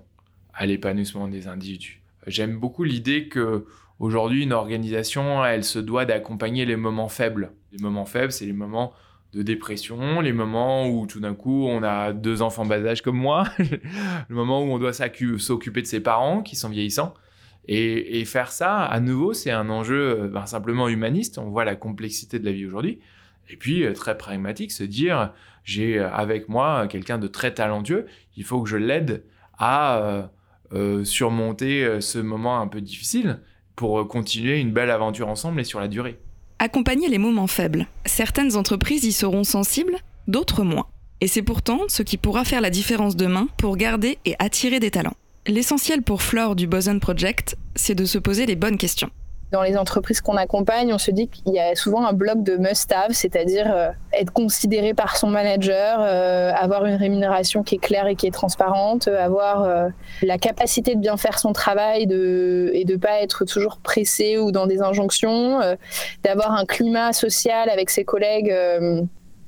à 0.53 0.67
l'épanouissement 0.67 1.27
des 1.27 1.47
individus. 1.47 2.03
J'aime 2.27 2.57
beaucoup 2.57 2.83
l'idée 2.83 3.27
que 3.27 3.65
aujourd'hui, 3.99 4.43
une 4.43 4.53
organisation, 4.53 5.43
elle 5.43 5.63
se 5.63 5.79
doit 5.79 6.05
d'accompagner 6.05 6.65
les 6.65 6.75
moments 6.75 7.09
faibles. 7.09 7.53
Les 7.71 7.79
moments 7.81 8.05
faibles, 8.05 8.31
c'est 8.31 8.45
les 8.45 8.53
moments 8.53 8.93
de 9.33 9.41
dépression, 9.41 10.21
les 10.21 10.31
moments 10.31 10.87
où 10.87 11.07
tout 11.07 11.19
d'un 11.19 11.33
coup 11.33 11.65
on 11.67 11.81
a 11.81 12.13
deux 12.13 12.43
enfants 12.43 12.65
bas 12.65 12.85
âge 12.85 13.01
comme 13.01 13.17
moi, 13.17 13.45
le 13.57 14.35
moment 14.35 14.61
où 14.61 14.67
on 14.67 14.77
doit 14.77 14.93
s'occuper 14.93 15.81
de 15.81 15.87
ses 15.87 16.01
parents 16.01 16.41
qui 16.41 16.55
sont 16.55 16.69
vieillissants. 16.69 17.15
Et, 17.67 18.25
faire 18.25 18.51
ça, 18.51 18.83
à 18.83 18.99
nouveau, 18.99 19.33
c'est 19.33 19.51
un 19.51 19.69
enjeu 19.69 20.23
euh, 20.23 20.27
ben, 20.27 20.45
simplement 20.45 20.89
humaniste. 20.89 21.37
On 21.37 21.49
voit 21.49 21.63
la 21.63 21.75
complexité 21.75 22.39
de 22.39 22.45
la 22.45 22.51
vie 22.51 22.65
aujourd'hui. 22.65 22.99
Et 23.49 23.55
puis, 23.55 23.83
euh, 23.83 23.93
très 23.93 24.17
pragmatique, 24.17 24.71
se 24.71 24.83
dire, 24.83 25.31
j'ai 25.63 25.99
euh, 25.99 26.11
avec 26.11 26.49
moi 26.49 26.87
quelqu'un 26.87 27.17
de 27.17 27.27
très 27.27 27.53
talentueux, 27.53 28.05
il 28.35 28.43
faut 28.43 28.61
que 28.61 28.69
je 28.69 28.77
l'aide 28.77 29.23
à 29.57 30.29
surmonter 31.03 32.01
ce 32.01 32.17
moment 32.17 32.59
un 32.59 32.67
peu 32.67 32.81
difficile 32.81 33.39
pour 33.75 34.07
continuer 34.07 34.59
une 34.59 34.71
belle 34.71 34.89
aventure 34.89 35.29
ensemble 35.29 35.61
et 35.61 35.63
sur 35.63 35.79
la 35.79 35.87
durée. 35.87 36.19
Accompagner 36.57 37.07
les 37.07 37.19
moments 37.19 37.45
faibles. 37.45 37.85
Certaines 38.05 38.57
entreprises 38.57 39.03
y 39.03 39.11
seront 39.11 39.43
sensibles, 39.43 39.97
d'autres 40.27 40.63
moins. 40.63 40.87
Et 41.21 41.27
c'est 41.27 41.43
pourtant 41.43 41.81
ce 41.87 42.01
qui 42.01 42.17
pourra 42.17 42.43
faire 42.43 42.59
la 42.59 42.71
différence 42.71 43.15
demain 43.15 43.47
pour 43.57 43.77
garder 43.77 44.17
et 44.25 44.35
attirer 44.39 44.79
des 44.79 44.89
talents. 44.89 45.13
L'essentiel 45.45 46.01
pour 46.03 46.21
Flore 46.21 46.55
du 46.55 46.67
Boson 46.67 46.99
Project, 46.99 47.57
c'est 47.75 47.95
de 47.95 48.05
se 48.05 48.17
poser 48.17 48.45
les 48.45 48.55
bonnes 48.55 48.77
questions. 48.77 49.09
Dans 49.51 49.61
les 49.61 49.77
entreprises 49.77 50.21
qu'on 50.21 50.37
accompagne, 50.37 50.93
on 50.93 50.97
se 50.97 51.11
dit 51.11 51.27
qu'il 51.27 51.53
y 51.53 51.59
a 51.59 51.75
souvent 51.75 52.07
un 52.07 52.13
bloc 52.13 52.43
de 52.43 52.55
must-have, 52.55 53.11
c'est-à-dire 53.11 53.69
euh, 53.75 53.89
être 54.13 54.31
considéré 54.31 54.93
par 54.93 55.17
son 55.17 55.27
manager, 55.27 55.99
euh, 55.99 56.53
avoir 56.53 56.85
une 56.85 56.95
rémunération 56.95 57.61
qui 57.61 57.75
est 57.75 57.79
claire 57.79 58.07
et 58.07 58.15
qui 58.15 58.25
est 58.25 58.31
transparente, 58.31 59.09
euh, 59.09 59.21
avoir 59.21 59.91
la 60.21 60.37
capacité 60.37 60.95
de 60.95 61.01
bien 61.01 61.17
faire 61.17 61.37
son 61.37 61.51
travail 61.51 62.07
de, 62.07 62.71
et 62.73 62.85
de 62.85 62.95
pas 62.95 63.21
être 63.21 63.43
toujours 63.43 63.79
pressé 63.79 64.37
ou 64.37 64.53
dans 64.53 64.65
des 64.65 64.81
injonctions, 64.81 65.59
d'avoir 66.23 66.53
un 66.53 66.65
climat 66.65 67.11
social 67.11 67.69
avec 67.69 67.89
ses 67.89 68.05
collègues 68.05 68.55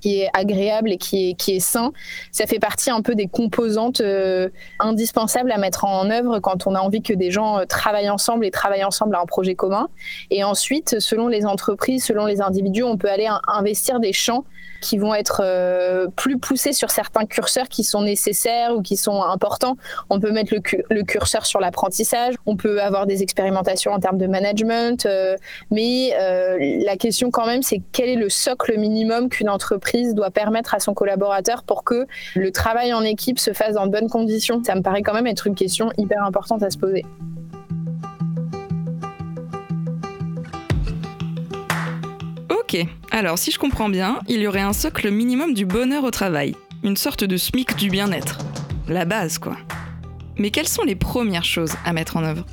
qui 0.01 0.21
est 0.21 0.29
agréable 0.33 0.91
et 0.91 0.97
qui 0.97 1.29
est, 1.29 1.33
qui 1.33 1.55
est 1.55 1.59
sain. 1.59 1.91
Ça 2.31 2.45
fait 2.45 2.59
partie 2.59 2.89
un 2.89 3.01
peu 3.01 3.15
des 3.15 3.27
composantes 3.27 4.01
euh, 4.01 4.49
indispensables 4.79 5.51
à 5.51 5.57
mettre 5.57 5.85
en 5.85 6.09
œuvre 6.09 6.39
quand 6.39 6.67
on 6.67 6.75
a 6.75 6.79
envie 6.79 7.01
que 7.01 7.13
des 7.13 7.31
gens 7.31 7.59
euh, 7.59 7.65
travaillent 7.65 8.09
ensemble 8.09 8.45
et 8.45 8.51
travaillent 8.51 8.83
ensemble 8.83 9.15
à 9.15 9.21
un 9.21 9.25
projet 9.25 9.55
commun. 9.55 9.89
Et 10.31 10.43
ensuite, 10.43 10.99
selon 10.99 11.27
les 11.27 11.45
entreprises, 11.45 12.03
selon 12.03 12.25
les 12.25 12.41
individus, 12.41 12.83
on 12.83 12.97
peut 12.97 13.09
aller 13.09 13.27
investir 13.47 13.99
des 13.99 14.13
champs 14.13 14.45
qui 14.85 14.99
vont 14.99 15.15
être 15.15 15.41
euh, 15.43 16.07
plus 16.15 16.37
poussés 16.37 16.71
sur 16.71 16.91
certains 16.91 17.25
curseurs 17.25 17.67
qui 17.67 17.83
sont 17.83 18.03
nécessaires 18.03 18.75
ou 18.75 18.83
qui 18.83 18.97
sont 18.97 19.23
importants. 19.23 19.77
On 20.11 20.19
peut 20.19 20.31
mettre 20.31 20.53
le, 20.53 21.01
curseur 21.03 21.47
sur 21.47 21.59
l'apprentissage, 21.59 22.35
on 22.45 22.55
peut 22.55 22.81
avoir 22.81 23.07
des 23.07 23.23
expérimentations 23.23 23.91
en 23.93 23.99
termes 23.99 24.19
de 24.19 24.27
management, 24.27 25.07
euh, 25.07 25.37
mais 25.71 26.13
euh, 26.19 26.57
la 26.85 26.97
question 26.97 27.31
quand 27.31 27.47
même, 27.47 27.63
c'est 27.63 27.81
quel 27.93 28.09
est 28.09 28.15
le 28.15 28.29
socle 28.29 28.77
minimum 28.77 29.29
qu'une 29.29 29.49
entreprise 29.49 30.13
doit 30.13 30.29
permettre 30.29 30.75
à 30.75 30.79
son 30.79 30.93
collaborateur 30.93 31.63
pour 31.63 31.83
que 31.83 32.05
le 32.35 32.51
travail 32.51 32.93
en 32.93 33.01
équipe 33.01 33.39
se 33.39 33.53
fasse 33.53 33.73
dans 33.73 33.87
de 33.87 33.91
bonnes 33.91 34.09
conditions? 34.09 34.61
Ça 34.63 34.75
me 34.75 34.81
paraît 34.81 35.01
quand 35.01 35.13
même 35.13 35.27
être 35.27 35.47
une 35.47 35.55
question 35.55 35.89
hyper 35.97 36.23
importante 36.23 36.61
à 36.61 36.69
se 36.69 36.77
poser. 36.77 37.03
Ok, 42.67 42.83
alors 43.11 43.37
si 43.37 43.51
je 43.51 43.59
comprends 43.59 43.89
bien, 43.89 44.17
il 44.27 44.39
y 44.39 44.47
aurait 44.47 44.61
un 44.61 44.73
socle 44.73 45.11
minimum 45.11 45.53
du 45.53 45.67
bonheur 45.67 46.03
au 46.03 46.09
travail, 46.09 46.55
une 46.83 46.97
sorte 46.97 47.23
de 47.23 47.37
SMIC 47.37 47.75
du 47.75 47.91
bien-être. 47.91 48.39
La 48.87 49.05
base, 49.05 49.37
quoi. 49.37 49.55
Mais 50.39 50.49
quelles 50.49 50.67
sont 50.67 50.81
les 50.81 50.95
premières 50.95 51.43
choses 51.43 51.73
à 51.85 51.93
mettre 51.93 52.17
en 52.17 52.23
œuvre? 52.23 52.43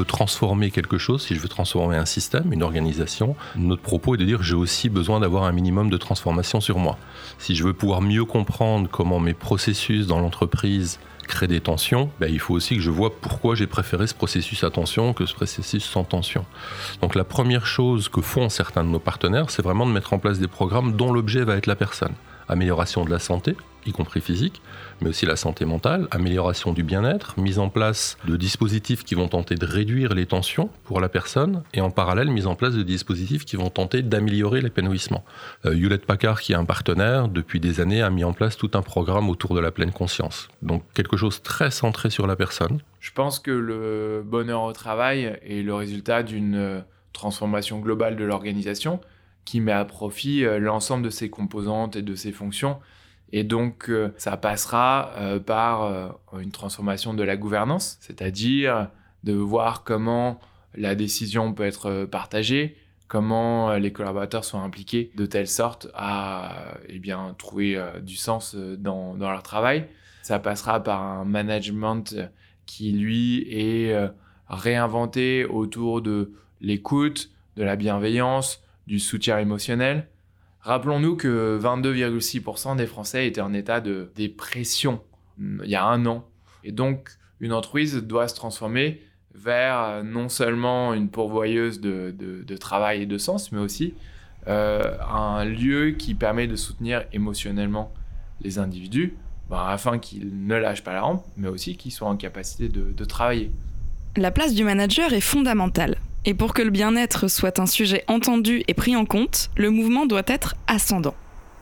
Veux 0.00 0.06
transformer 0.06 0.70
quelque 0.70 0.98
chose, 0.98 1.22
si 1.22 1.34
je 1.34 1.40
veux 1.40 1.48
transformer 1.48 1.96
un 1.96 2.06
système, 2.06 2.52
une 2.52 2.62
organisation, 2.62 3.36
notre 3.56 3.82
propos 3.82 4.14
est 4.14 4.18
de 4.18 4.24
dire 4.24 4.42
j'ai 4.42 4.54
aussi 4.54 4.88
besoin 4.88 5.20
d'avoir 5.20 5.44
un 5.44 5.52
minimum 5.52 5.90
de 5.90 5.96
transformation 5.96 6.60
sur 6.60 6.78
moi. 6.78 6.98
Si 7.38 7.54
je 7.54 7.64
veux 7.64 7.74
pouvoir 7.74 8.00
mieux 8.00 8.24
comprendre 8.24 8.88
comment 8.90 9.20
mes 9.20 9.34
processus 9.34 10.06
dans 10.06 10.20
l'entreprise 10.20 10.98
créent 11.28 11.46
des 11.46 11.60
tensions, 11.60 12.10
ben, 12.18 12.32
il 12.32 12.40
faut 12.40 12.54
aussi 12.54 12.76
que 12.76 12.82
je 12.82 12.90
vois 12.90 13.14
pourquoi 13.14 13.54
j'ai 13.54 13.66
préféré 13.66 14.06
ce 14.06 14.14
processus 14.14 14.64
à 14.64 14.70
tension 14.70 15.12
que 15.12 15.26
ce 15.26 15.34
processus 15.34 15.84
sans 15.84 16.04
tension. 16.04 16.44
Donc 17.02 17.14
la 17.14 17.24
première 17.24 17.66
chose 17.66 18.08
que 18.08 18.20
font 18.20 18.48
certains 18.48 18.84
de 18.84 18.88
nos 18.88 18.98
partenaires, 18.98 19.50
c'est 19.50 19.62
vraiment 19.62 19.86
de 19.86 19.92
mettre 19.92 20.12
en 20.12 20.18
place 20.18 20.38
des 20.38 20.48
programmes 20.48 20.96
dont 20.96 21.12
l'objet 21.12 21.44
va 21.44 21.56
être 21.56 21.66
la 21.66 21.76
personne. 21.76 22.14
Amélioration 22.48 23.04
de 23.04 23.10
la 23.10 23.20
santé, 23.20 23.54
y 23.86 23.92
compris 23.92 24.20
physique, 24.20 24.62
mais 25.00 25.08
aussi 25.08 25.26
la 25.26 25.36
santé 25.36 25.64
mentale, 25.64 26.08
amélioration 26.10 26.72
du 26.72 26.82
bien-être, 26.82 27.38
mise 27.38 27.58
en 27.58 27.68
place 27.68 28.16
de 28.26 28.36
dispositifs 28.36 29.04
qui 29.04 29.14
vont 29.14 29.28
tenter 29.28 29.54
de 29.54 29.66
réduire 29.66 30.14
les 30.14 30.26
tensions 30.26 30.70
pour 30.84 31.00
la 31.00 31.08
personne, 31.08 31.62
et 31.74 31.80
en 31.80 31.90
parallèle, 31.90 32.30
mise 32.30 32.46
en 32.46 32.54
place 32.54 32.74
de 32.74 32.82
dispositifs 32.82 33.44
qui 33.44 33.56
vont 33.56 33.70
tenter 33.70 34.02
d'améliorer 34.02 34.60
l'épanouissement. 34.60 35.24
Euh, 35.66 35.74
Hewlett 35.74 36.06
Packard, 36.06 36.40
qui 36.40 36.52
est 36.52 36.56
un 36.56 36.64
partenaire, 36.64 37.28
depuis 37.28 37.60
des 37.60 37.80
années, 37.80 38.02
a 38.02 38.10
mis 38.10 38.24
en 38.24 38.32
place 38.32 38.56
tout 38.56 38.70
un 38.74 38.82
programme 38.82 39.30
autour 39.30 39.54
de 39.54 39.60
la 39.60 39.70
pleine 39.70 39.92
conscience. 39.92 40.48
Donc 40.62 40.82
quelque 40.94 41.16
chose 41.16 41.42
très 41.42 41.70
centré 41.70 42.10
sur 42.10 42.26
la 42.26 42.36
personne. 42.36 42.80
Je 43.00 43.12
pense 43.12 43.38
que 43.38 43.50
le 43.50 44.22
bonheur 44.24 44.62
au 44.62 44.72
travail 44.72 45.38
est 45.46 45.62
le 45.62 45.74
résultat 45.74 46.22
d'une 46.22 46.84
transformation 47.12 47.80
globale 47.80 48.16
de 48.16 48.24
l'organisation 48.24 49.00
qui 49.44 49.60
met 49.60 49.72
à 49.72 49.84
profit 49.84 50.44
euh, 50.44 50.58
l'ensemble 50.58 51.04
de 51.04 51.10
ses 51.10 51.30
composantes 51.30 51.96
et 51.96 52.02
de 52.02 52.14
ses 52.14 52.32
fonctions 52.32 52.78
et 53.32 53.44
donc, 53.44 53.88
euh, 53.88 54.12
ça 54.16 54.36
passera 54.36 55.12
euh, 55.16 55.38
par 55.38 55.84
euh, 55.84 56.08
une 56.40 56.50
transformation 56.50 57.14
de 57.14 57.22
la 57.22 57.36
gouvernance, 57.36 57.98
c'est-à-dire 58.00 58.88
de 59.24 59.32
voir 59.32 59.84
comment 59.84 60.40
la 60.74 60.94
décision 60.94 61.52
peut 61.52 61.64
être 61.64 62.06
partagée, 62.06 62.76
comment 63.08 63.74
les 63.74 63.92
collaborateurs 63.92 64.44
sont 64.44 64.60
impliqués 64.60 65.10
de 65.16 65.26
telle 65.26 65.48
sorte 65.48 65.88
à 65.94 66.74
eh 66.88 66.98
bien, 66.98 67.34
trouver 67.36 67.78
du 68.02 68.14
sens 68.14 68.54
dans, 68.54 69.14
dans, 69.14 69.30
leur 69.30 69.42
travail. 69.42 69.88
Ça 70.22 70.38
passera 70.38 70.82
par 70.82 71.02
un 71.02 71.24
management 71.24 72.14
qui, 72.66 72.92
lui, 72.92 73.46
est 73.50 73.94
réinventé 74.48 75.44
autour 75.44 76.02
de 76.02 76.32
l'écoute, 76.60 77.30
de 77.56 77.64
la 77.64 77.74
bienveillance, 77.74 78.62
du 78.86 79.00
soutien 79.00 79.38
émotionnel. 79.38 80.06
Rappelons-nous 80.62 81.16
que 81.16 81.58
22,6% 81.60 82.76
des 82.76 82.86
Français 82.86 83.26
étaient 83.26 83.40
en 83.40 83.54
état 83.54 83.80
de 83.80 84.10
dépression 84.14 85.00
mm, 85.38 85.62
il 85.64 85.70
y 85.70 85.76
a 85.76 85.84
un 85.84 86.04
an. 86.06 86.26
Et 86.64 86.72
donc, 86.72 87.10
une 87.40 87.52
entreprise 87.52 87.96
doit 87.96 88.28
se 88.28 88.34
transformer 88.34 89.00
vers 89.34 89.80
euh, 89.80 90.02
non 90.02 90.28
seulement 90.28 90.92
une 90.92 91.08
pourvoyeuse 91.08 91.80
de, 91.80 92.56
travail 92.56 93.02
et 93.02 93.06
de 93.06 93.16
sens, 93.18 93.52
mais 93.52 93.60
aussi 93.60 93.94
euh, 94.48 94.96
un 95.08 95.44
lieu 95.44 95.92
qui 95.92 96.14
permet 96.14 96.46
de 96.46 96.56
soutenir 96.56 97.04
émotionnellement 97.12 97.92
les 98.42 98.58
individus 98.58 99.14
ben, 99.48 99.64
afin 99.66 99.98
qu'ils 99.98 100.46
ne 100.46 100.56
lâchent 100.56 100.84
pas 100.84 100.92
la 100.92 101.02
rampe, 101.02 101.24
mais 101.36 101.48
aussi 101.48 101.76
qu'ils 101.76 101.92
soient 101.92 102.08
en 102.08 102.16
capacité 102.16 102.68
de 102.68 103.04
travailler. 103.04 103.50
La 104.16 104.30
place 104.30 104.54
du 104.54 104.64
manager 104.64 105.12
est 105.12 105.20
fondamentale. 105.20 105.96
Et 106.26 106.34
pour 106.34 106.52
que 106.52 106.60
le 106.60 106.70
bien-être 106.70 107.28
soit 107.28 107.58
un 107.58 107.66
sujet 107.66 108.04
entendu 108.06 108.62
et 108.68 108.74
pris 108.74 108.94
en 108.94 109.06
compte, 109.06 109.50
le 109.56 109.70
mouvement 109.70 110.04
doit 110.04 110.22
être 110.26 110.54
ascendant. 110.66 111.14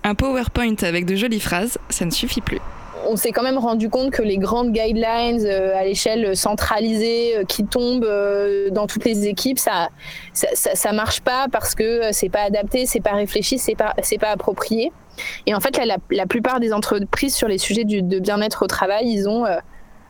Un 0.02 0.14
PowerPoint 0.14 0.74
avec 0.82 1.06
de 1.06 1.14
jolies 1.14 1.40
phrases, 1.40 1.78
ça 1.90 2.04
ne 2.04 2.10
suffit 2.10 2.40
plus 2.40 2.60
on 3.06 3.16
s'est 3.16 3.30
quand 3.30 3.42
même 3.42 3.58
rendu 3.58 3.88
compte 3.88 4.10
que 4.10 4.22
les 4.22 4.38
grandes 4.38 4.72
guidelines 4.72 5.44
euh, 5.44 5.76
à 5.76 5.84
l'échelle 5.84 6.36
centralisée 6.36 7.36
euh, 7.36 7.44
qui 7.44 7.64
tombent 7.64 8.04
euh, 8.04 8.70
dans 8.70 8.86
toutes 8.86 9.04
les 9.04 9.26
équipes, 9.26 9.58
ça, 9.58 9.88
ça, 10.32 10.92
marche 10.92 11.20
pas 11.20 11.46
parce 11.50 11.74
que 11.74 12.12
c'est 12.12 12.28
pas 12.28 12.42
adapté, 12.42 12.86
c'est 12.86 13.00
pas 13.00 13.12
réfléchi, 13.12 13.58
c'est 13.58 13.76
pas, 13.76 13.94
c'est 14.02 14.18
pas 14.18 14.30
approprié. 14.30 14.92
Et 15.46 15.54
en 15.54 15.60
fait, 15.60 15.80
la, 15.84 16.26
plupart 16.26 16.60
des 16.60 16.72
entreprises 16.72 17.34
sur 17.34 17.48
les 17.48 17.58
sujets 17.58 17.84
de 17.84 18.18
bien-être 18.18 18.64
au 18.64 18.66
travail, 18.66 19.08
ils 19.08 19.28
ont 19.28 19.46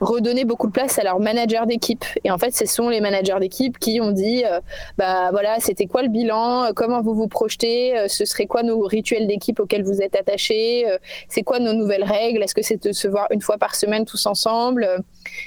redonner 0.00 0.44
beaucoup 0.44 0.66
de 0.66 0.72
place 0.72 0.98
à 0.98 1.02
leurs 1.02 1.20
managers 1.20 1.66
d'équipe. 1.66 2.04
Et 2.24 2.30
en 2.30 2.38
fait, 2.38 2.54
ce 2.54 2.66
sont 2.66 2.88
les 2.88 3.00
managers 3.00 3.38
d'équipe 3.40 3.78
qui 3.78 4.00
ont 4.00 4.12
dit, 4.12 4.44
euh, 4.44 4.60
bah 4.96 5.30
voilà, 5.30 5.58
c'était 5.60 5.86
quoi 5.86 6.02
le 6.02 6.08
bilan, 6.08 6.70
comment 6.74 7.00
vous 7.02 7.14
vous 7.14 7.28
projetez, 7.28 7.96
euh, 7.96 8.08
ce 8.08 8.24
serait 8.24 8.46
quoi 8.46 8.62
nos 8.62 8.80
rituels 8.82 9.26
d'équipe 9.26 9.60
auxquels 9.60 9.84
vous 9.84 10.00
êtes 10.00 10.16
attachés, 10.16 10.88
euh, 10.88 10.98
c'est 11.28 11.42
quoi 11.42 11.58
nos 11.58 11.72
nouvelles 11.72 12.04
règles, 12.04 12.42
est-ce 12.42 12.54
que 12.54 12.62
c'est 12.62 12.82
de 12.82 12.92
se 12.92 13.08
voir 13.08 13.26
une 13.30 13.40
fois 13.40 13.58
par 13.58 13.74
semaine 13.74 14.04
tous 14.04 14.26
ensemble? 14.26 14.88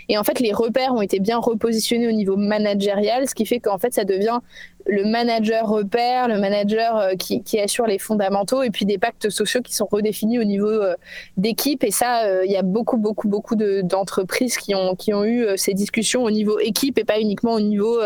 Et 0.09 0.17
en 0.17 0.23
fait, 0.23 0.39
les 0.39 0.53
repères 0.53 0.93
ont 0.93 1.01
été 1.01 1.19
bien 1.19 1.37
repositionnés 1.37 2.07
au 2.07 2.11
niveau 2.11 2.35
managérial, 2.35 3.27
ce 3.27 3.35
qui 3.35 3.45
fait 3.45 3.59
qu'en 3.59 3.77
fait, 3.77 3.93
ça 3.93 4.03
devient 4.03 4.39
le 4.85 5.03
manager 5.05 5.67
repère, 5.67 6.27
le 6.27 6.39
manager 6.39 6.97
euh, 6.97 7.15
qui, 7.15 7.59
assure 7.59 7.85
les 7.85 7.99
fondamentaux, 7.99 8.63
et 8.63 8.69
puis 8.69 8.85
des 8.85 8.97
pactes 8.97 9.29
sociaux 9.29 9.61
qui 9.61 9.75
sont 9.75 9.87
redéfinis 9.89 10.39
au 10.39 10.43
niveau 10.43 10.67
euh, 10.67 10.95
d'équipe. 11.37 11.83
Et 11.83 11.91
ça, 11.91 12.25
euh, 12.25 12.45
il 12.45 12.51
y 12.51 12.57
a 12.57 12.61
beaucoup, 12.61 12.97
beaucoup, 12.97 13.27
beaucoup 13.27 13.55
d'entreprises 13.55 14.57
qui, 14.57 14.75
ont, 14.75 14.95
qui 14.95 15.13
ont 15.13 15.25
eu 15.25 15.45
ces 15.55 15.73
discussions 15.73 16.23
au 16.23 16.31
niveau 16.31 16.59
équipe 16.59 16.97
et 16.97 17.03
pas 17.03 17.19
uniquement 17.19 17.53
au 17.53 17.59
niveau 17.59 17.99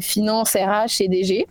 finance, 0.00 0.54
RH 0.54 1.00
et 1.00 1.08
DG. 1.08 1.46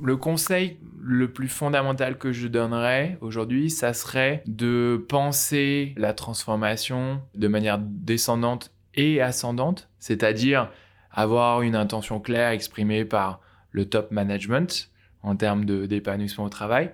Le 0.00 0.16
conseil 0.16 0.76
le 1.02 1.32
plus 1.32 1.48
fondamental 1.48 2.18
que 2.18 2.32
je 2.32 2.48
donnerais 2.48 3.18
aujourd'hui, 3.20 3.70
ça 3.70 3.92
serait 3.92 4.42
de 4.46 5.04
penser 5.08 5.94
la 5.96 6.12
transformation 6.12 7.20
de 7.34 7.48
manière 7.48 7.78
descendante 7.78 8.70
et 8.94 9.20
ascendante, 9.20 9.88
c'est-à-dire 9.98 10.70
avoir 11.10 11.62
une 11.62 11.74
intention 11.74 12.20
claire 12.20 12.50
exprimée 12.50 13.04
par 13.04 13.40
le 13.78 13.84
top 13.84 14.10
management 14.10 14.90
en 15.22 15.36
termes 15.36 15.64
d'épanouissement 15.64 16.44
au 16.44 16.48
travail, 16.48 16.90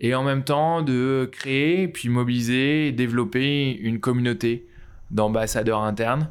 et 0.00 0.14
en 0.14 0.22
même 0.22 0.44
temps 0.44 0.82
de 0.82 1.28
créer, 1.30 1.88
puis 1.88 2.08
mobiliser 2.08 2.92
développer 2.92 3.72
une 3.72 3.98
communauté 3.98 4.66
d'ambassadeurs 5.10 5.82
internes 5.82 6.30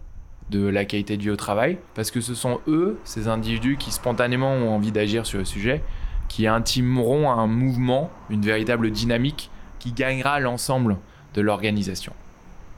de 0.50 0.66
la 0.66 0.86
qualité 0.86 1.18
de 1.18 1.24
vie 1.24 1.30
au 1.30 1.36
travail, 1.36 1.78
parce 1.94 2.10
que 2.10 2.22
ce 2.22 2.36
sont 2.36 2.62
eux, 2.68 2.98
ces 3.04 3.28
individus 3.28 3.76
qui 3.76 3.92
spontanément 3.92 4.54
ont 4.54 4.70
envie 4.70 4.94
d'agir 4.94 5.26
sur 5.26 5.40
le 5.40 5.46
sujet, 5.46 5.84
qui 6.30 6.48
intimeront 6.48 7.30
un 7.30 7.48
mouvement, 7.48 8.10
une 8.30 8.42
véritable 8.42 8.92
dynamique 8.92 9.50
qui 9.80 9.92
gagnera 9.92 10.40
l'ensemble 10.40 10.98
de 11.34 11.42
l'organisation. 11.42 12.14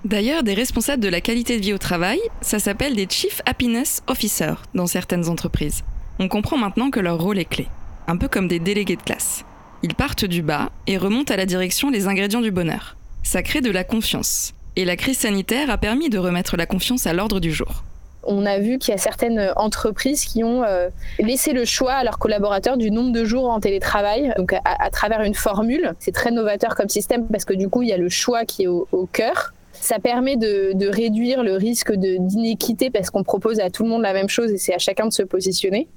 D'ailleurs, 0.04 0.42
des 0.42 0.56
responsables 0.56 1.04
de 1.04 1.10
la 1.10 1.22
qualité 1.22 1.60
de 1.60 1.62
vie 1.62 1.74
au 1.74 1.78
travail, 1.78 2.20
ça 2.42 2.58
s'appelle 2.58 2.96
des 2.96 3.08
Chief 3.08 3.42
Happiness 3.46 4.02
Officers 4.08 4.63
dans 4.74 4.88
certaines 4.88 5.28
entreprises 5.28 5.84
on 6.19 6.27
comprend 6.27 6.58
maintenant 6.58 6.91
que 6.91 6.99
leur 6.99 7.17
rôle 7.17 7.39
est 7.39 7.45
clé, 7.45 7.67
un 8.08 8.17
peu 8.17 8.27
comme 8.27 8.49
des 8.49 8.60
délégués 8.60 8.97
de 8.97 9.01
classe. 9.01 9.45
Ils 9.84 9.95
partent 9.95 10.25
du 10.25 10.41
bas 10.41 10.69
et 10.86 10.97
remontent 10.97 11.34
à 11.34 11.38
la 11.38 11.45
direction 11.45 11.89
les 11.89 12.08
ingrédients 12.08 12.41
du 12.41 12.51
bonheur. 12.51 12.97
Ça 13.23 13.41
crée 13.41 13.62
de 13.62 13.71
la 13.71 13.86
confiance. 13.86 14.53
Et 14.75 14.84
la 14.84 14.97
crise 14.97 15.19
sanitaire 15.19 15.69
a 15.69 15.77
permis 15.77 16.10
de 16.10 16.17
remettre 16.17 16.58
la 16.58 16.65
confiance 16.65 17.08
à 17.08 17.13
l'ordre 17.13 17.39
du 17.39 17.53
jour. 17.53 17.84
On 18.23 18.45
a 18.45 18.60
vu 18.60 18.77
qu'il 18.77 18.91
y 18.91 18.95
a 18.95 18.97
certaines 18.97 19.53
entreprises 19.55 20.25
qui 20.25 20.43
ont 20.43 20.63
euh, 20.63 20.89
laissé 21.19 21.53
le 21.53 21.63
choix 21.63 21.93
à 21.93 22.03
leurs 22.03 22.19
collaborateurs 22.19 22.75
du 22.75 22.91
nombre 22.91 23.13
de 23.13 23.23
jours 23.23 23.49
en 23.49 23.62
télétravail, 23.62 24.34
donc 24.38 24.53
à, 24.53 24.89
travers 24.89 25.21
une 25.21 25.36
formule. 25.36 25.93
C'est 25.99 26.12
très 26.12 26.32
novateur 26.32 26.75
comme 26.75 26.89
système 26.89 27.27
parce 27.27 27.45
que 27.45 27.53
du 27.53 27.69
coup, 27.69 27.82
il 27.82 27.88
y 27.88 27.93
a 27.93 27.97
le 27.97 28.10
choix 28.10 28.43
qui 28.43 28.63
est 28.63 28.67
au, 28.67 29.10
cœur. 29.13 29.53
Ça 29.71 29.99
permet 29.99 30.36
de, 30.36 30.73
de 30.73 30.88
réduire 30.88 31.43
le 31.43 31.53
risque 31.53 31.93
d'inéquité 31.93 32.89
parce 32.89 33.10
qu'on 33.10 33.23
propose 33.23 33.62
à 33.62 33.69
tout 33.69 33.84
le 33.84 33.89
monde 33.89 34.01
la 34.01 34.12
même 34.12 34.27
chose 34.27 34.51
et 34.51 34.58
c'est 34.58 34.73
à 34.73 34.79
chacun 34.79 35.08
de 35.08 35.13
se 35.13 35.23
positionner. 35.23 35.88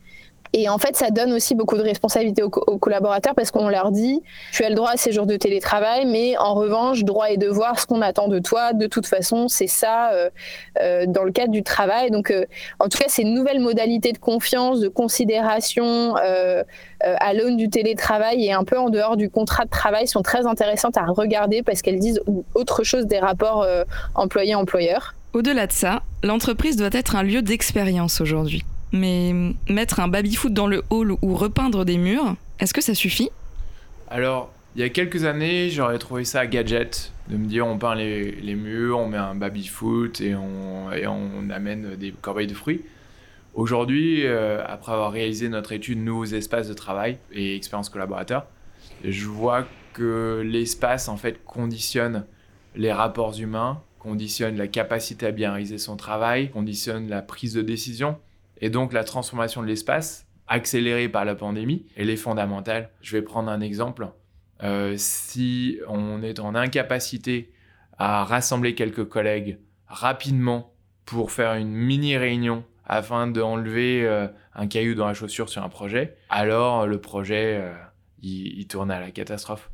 Et 0.55 0.69
en 0.69 0.77
fait, 0.79 0.97
ça 0.97 1.11
donne 1.11 1.33
aussi 1.33 1.55
beaucoup 1.55 1.77
de 1.77 1.83
responsabilités 1.83 2.43
aux, 2.43 2.51
collaborateurs 2.51 3.35
parce 3.35 3.51
qu'on 3.51 3.69
leur 3.69 3.91
dit, 3.91 4.23
tu 4.53 4.65
as 4.65 4.69
le 4.69 4.75
droit 4.75 4.91
à 4.91 4.97
ces 4.99 5.11
jours 5.11 5.27
de 5.27 5.37
télétravail, 5.37 6.05
mais 6.05 6.37
en 6.37 6.55
revanche, 6.55 7.05
droit 7.05 7.31
et 7.31 7.39
devoir, 7.39 7.81
ce 7.81 7.87
qu'on 7.87 8.03
attend 8.03 8.29
de 8.29 8.39
toi, 8.39 8.75
de 8.75 8.87
toute 8.87 9.07
façon, 9.07 9.49
c'est 9.49 9.67
ça 9.67 10.11
euh, 10.13 10.31
euh, 10.81 11.07
dans 11.07 11.25
le 11.25 11.33
cadre 11.33 11.53
du 11.53 11.63
travail. 11.63 12.11
Donc, 12.11 12.31
euh, 12.31 12.45
en 12.81 12.89
tout 12.89 12.99
cas, 12.99 13.07
ces 13.09 13.25
nouvelles 13.25 13.61
modalités 13.61 14.13
de 14.13 14.19
confiance, 14.19 14.81
de 14.81 14.89
considération 14.89 16.15
à 17.01 17.35
l'aune 17.35 17.57
du 17.57 17.69
télétravail 17.69 18.45
et 18.45 18.53
un 18.53 18.65
peu 18.65 18.79
en 18.79 18.91
dehors 18.91 19.17
du 19.17 19.29
contrat 19.29 19.65
de 19.65 19.71
travail 19.71 20.07
sont 20.07 20.23
très 20.23 20.47
intéressantes 20.47 20.97
à 20.97 21.05
regarder 21.05 21.63
parce 21.63 21.83
qu'elles 21.83 21.99
disent 21.99 22.21
autre 22.55 22.85
chose 22.85 23.07
des 23.07 23.19
rapports 23.19 23.67
employé-employeur. 24.15 25.15
Au-delà 25.33 25.67
de 25.67 25.73
ça, 25.73 26.03
l'entreprise 26.23 26.77
doit 26.77 26.91
être 26.93 27.17
un 27.17 27.23
lieu 27.23 27.43
d'expérience 27.43 28.21
aujourd'hui. 28.21 28.63
Mais 28.93 29.35
mettre 29.69 30.01
un 30.01 30.09
baby-foot 30.09 30.53
dans 30.53 30.67
le 30.67 30.83
hall 30.91 31.13
ou 31.23 31.35
repeindre 31.35 31.85
des 31.85 31.99
murs, 31.99 32.37
est-ce 32.59 32.75
que 32.75 32.83
ça 32.83 32.95
suffit? 32.95 33.31
Alors, 34.09 34.53
il 34.75 34.81
y 34.81 34.85
a 34.85 34.89
quelques 34.89 35.25
années, 35.25 35.71
j'aurais 35.71 35.99
trouvé 35.99 36.25
ça 36.25 36.47
gadget 36.47 37.13
de 37.29 37.37
me 37.37 37.47
dire 37.47 37.67
on 37.67 37.79
peint 37.79 37.95
les, 37.95 38.55
murs, 38.55 38.99
on 38.99 39.09
met 39.09 39.17
un 39.17 39.35
baby-foot 39.35 40.21
et 40.21 40.35
on, 40.35 40.93
et 40.93 41.07
on 41.07 41.51
amène 41.51 41.97
des 41.97 42.13
corbeilles 42.13 42.47
de 42.47 42.55
fruits. 42.55 42.83
Aujourd'hui, 43.55 44.27
euh, 44.27 44.65
après 44.67 44.93
avoir 44.93 45.13
réalisé 45.13 45.51
notre 45.51 45.73
étude 45.73 45.99
Nouveaux 45.99 46.25
espaces 46.25 46.69
de 46.69 46.75
travail 46.75 47.19
et 47.33 47.55
expérience 47.55 47.91
collaborateur, 47.91 48.47
je 49.05 49.27
vois 49.27 49.67
que 49.93 50.43
l'espace 50.45 51.09
en 51.09 51.19
fait 51.19 51.45
conditionne 51.45 52.25
les 52.77 52.93
rapports 52.93 53.39
humains, 53.39 53.83
conditionne 53.99 54.57
la 54.57 54.69
capacité 54.69 55.27
à 55.27 55.33
bien 55.33 55.53
réaliser 55.53 55.77
son 55.77 55.97
travail, 55.97 56.51
conditionne 56.51 57.11
la 57.11 57.21
prise 57.21 57.53
de 57.53 57.61
décision 57.61 58.17
Et 58.63 58.71
donc 58.71 58.93
la 58.93 59.03
transformation 59.05 59.61
de 59.61 59.67
l'espace, 59.67 60.27
accélérée 60.47 61.09
par 61.09 61.25
la 61.25 61.35
pandémie, 61.35 61.87
elle 61.97 62.11
est 62.11 62.17
fondamentale. 62.17 62.91
Je 63.03 63.17
vais 63.17 63.23
prendre 63.23 63.51
un 63.51 63.61
exemple. 63.61 64.09
Euh, 64.63 64.95
si 64.97 65.81
on 65.89 66.23
est 66.23 66.39
en 66.39 66.55
incapacité 66.55 67.53
à 67.99 68.25
rassembler 68.25 68.77
quelques 68.77 69.05
collègues 69.05 69.59
rapidement 69.89 70.73
pour 71.05 71.33
faire 71.33 71.55
une 71.55 71.73
mini 71.73 72.17
réunion 72.17 72.65
afin 72.85 73.27
d'enlever 73.27 74.07
euh, 74.07 74.29
un 74.55 74.69
caillou 74.69 74.95
dans 74.95 75.09
la 75.09 75.15
chaussure 75.15 75.49
sur 75.49 75.65
un 75.65 75.69
projet, 75.69 76.17
alors 76.31 76.87
le 76.87 77.01
projet, 77.01 77.59
euh, 77.61 77.73
il, 78.23 78.67
tourne 78.69 78.93
à 78.93 79.01
la 79.01 79.11
catastrophe. 79.11 79.71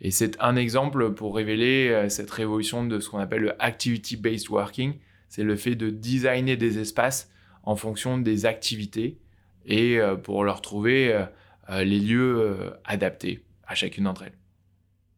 Et 0.00 0.10
c'est 0.10 0.36
un 0.40 0.56
exemple 0.56 1.12
pour 1.12 1.36
révéler 1.36 2.08
cette 2.08 2.30
révolution 2.32 2.84
de 2.84 2.98
ce 2.98 3.08
qu'on 3.08 3.20
appelle 3.20 3.42
le 3.42 3.62
activity-based 3.62 4.50
working. 4.50 4.94
C'est 5.28 5.44
le 5.44 5.54
fait 5.54 5.76
de 5.76 5.88
designer 5.88 6.56
des 6.56 6.80
espaces 6.80 7.30
en 7.64 7.76
fonction 7.76 8.18
des 8.18 8.46
activités 8.46 9.18
et 9.66 9.98
pour 10.22 10.44
leur 10.44 10.60
trouver 10.60 11.24
les 11.70 11.98
lieux 11.98 12.74
adaptés 12.84 13.42
à 13.66 13.74
chacune 13.74 14.04
d'entre 14.04 14.24
elles 14.24 14.38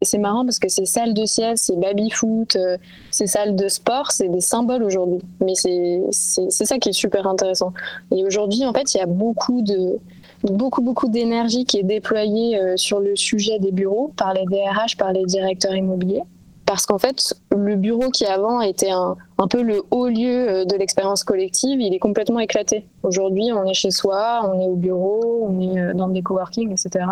c'est 0.02 0.18
marrant 0.18 0.44
parce 0.44 0.58
que 0.58 0.68
ces 0.68 0.84
salles 0.84 1.14
de 1.14 1.24
sieste, 1.24 1.64
ces 1.64 1.76
baby-foot, 1.76 2.56
euh, 2.56 2.76
ces 3.10 3.26
salles 3.26 3.56
de 3.56 3.68
sport, 3.68 4.12
c'est 4.12 4.28
des 4.28 4.40
symboles 4.40 4.82
aujourd'hui. 4.82 5.20
Mais 5.40 5.54
c'est 5.54 6.50
ça 6.50 6.78
qui 6.78 6.90
est 6.90 6.92
super 6.92 7.26
intéressant. 7.26 7.72
Et 8.14 8.24
aujourd'hui, 8.24 8.64
en 8.64 8.72
fait, 8.72 8.94
il 8.94 8.98
y 8.98 9.00
a 9.00 9.06
beaucoup 9.06 9.62
de 9.62 9.98
beaucoup 10.42 10.82
beaucoup 10.82 11.08
d'énergie 11.08 11.64
qui 11.64 11.78
est 11.78 11.82
déployée 11.82 12.60
euh, 12.60 12.76
sur 12.76 13.00
le 13.00 13.16
sujet 13.16 13.58
des 13.58 13.72
bureaux 13.72 14.12
par 14.16 14.34
les 14.34 14.44
DRH, 14.44 14.96
par 14.96 15.12
les 15.12 15.24
directeurs 15.24 15.74
immobiliers. 15.74 16.22
Parce 16.66 16.84
qu'en 16.84 16.98
fait, 16.98 17.34
le 17.50 17.76
bureau 17.76 18.10
qui 18.10 18.26
avant 18.26 18.60
était 18.60 18.90
un, 18.90 19.16
un 19.38 19.48
peu 19.48 19.62
le 19.62 19.82
haut 19.90 20.08
lieu 20.08 20.48
euh, 20.48 20.64
de 20.64 20.76
l'expérience 20.76 21.24
collective, 21.24 21.80
il 21.80 21.94
est 21.94 21.98
complètement 21.98 22.40
éclaté. 22.40 22.86
Aujourd'hui, 23.02 23.52
on 23.52 23.64
est 23.64 23.74
chez 23.74 23.90
soi, 23.90 24.40
on 24.52 24.60
est 24.60 24.66
au 24.66 24.74
bureau, 24.74 25.48
on 25.48 25.60
est 25.60 25.94
dans 25.94 26.08
des 26.08 26.22
coworking, 26.22 26.72
etc. 26.72 27.06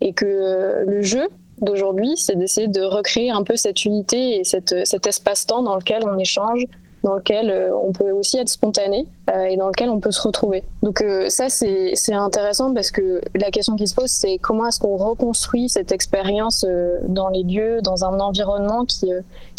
Et 0.00 0.12
que 0.12 0.84
le 0.86 1.02
jeu, 1.02 1.28
d'aujourd'hui, 1.60 2.16
c'est 2.16 2.36
d'essayer 2.36 2.68
de 2.68 2.82
recréer 2.82 3.30
un 3.30 3.42
peu 3.42 3.56
cette 3.56 3.84
unité 3.84 4.40
et 4.40 4.44
cette, 4.44 4.86
cet 4.86 5.06
espace-temps 5.06 5.62
dans 5.62 5.76
lequel 5.76 6.02
on 6.04 6.18
échange, 6.18 6.64
dans 7.02 7.14
lequel 7.14 7.50
euh, 7.50 7.70
on 7.76 7.92
peut 7.92 8.10
aussi 8.10 8.38
être 8.38 8.48
spontané 8.48 9.06
euh, 9.30 9.44
et 9.44 9.56
dans 9.56 9.68
lequel 9.68 9.90
on 9.90 10.00
peut 10.00 10.10
se 10.10 10.20
retrouver. 10.20 10.64
Donc 10.82 11.02
euh, 11.02 11.28
ça, 11.28 11.48
c'est 11.48 11.94
intéressant 12.12 12.74
parce 12.74 12.90
que 12.90 13.20
la 13.34 13.50
question 13.50 13.76
qui 13.76 13.86
se 13.86 13.94
pose, 13.94 14.10
c'est 14.10 14.38
comment 14.38 14.66
est-ce 14.66 14.80
qu'on 14.80 14.96
reconstruit 14.96 15.68
cette 15.68 15.92
expérience 15.92 16.66
dans 17.08 17.28
les 17.28 17.42
lieux, 17.42 17.80
dans 17.82 18.04
un 18.04 18.18
environnement 18.20 18.84
qui, 18.84 19.06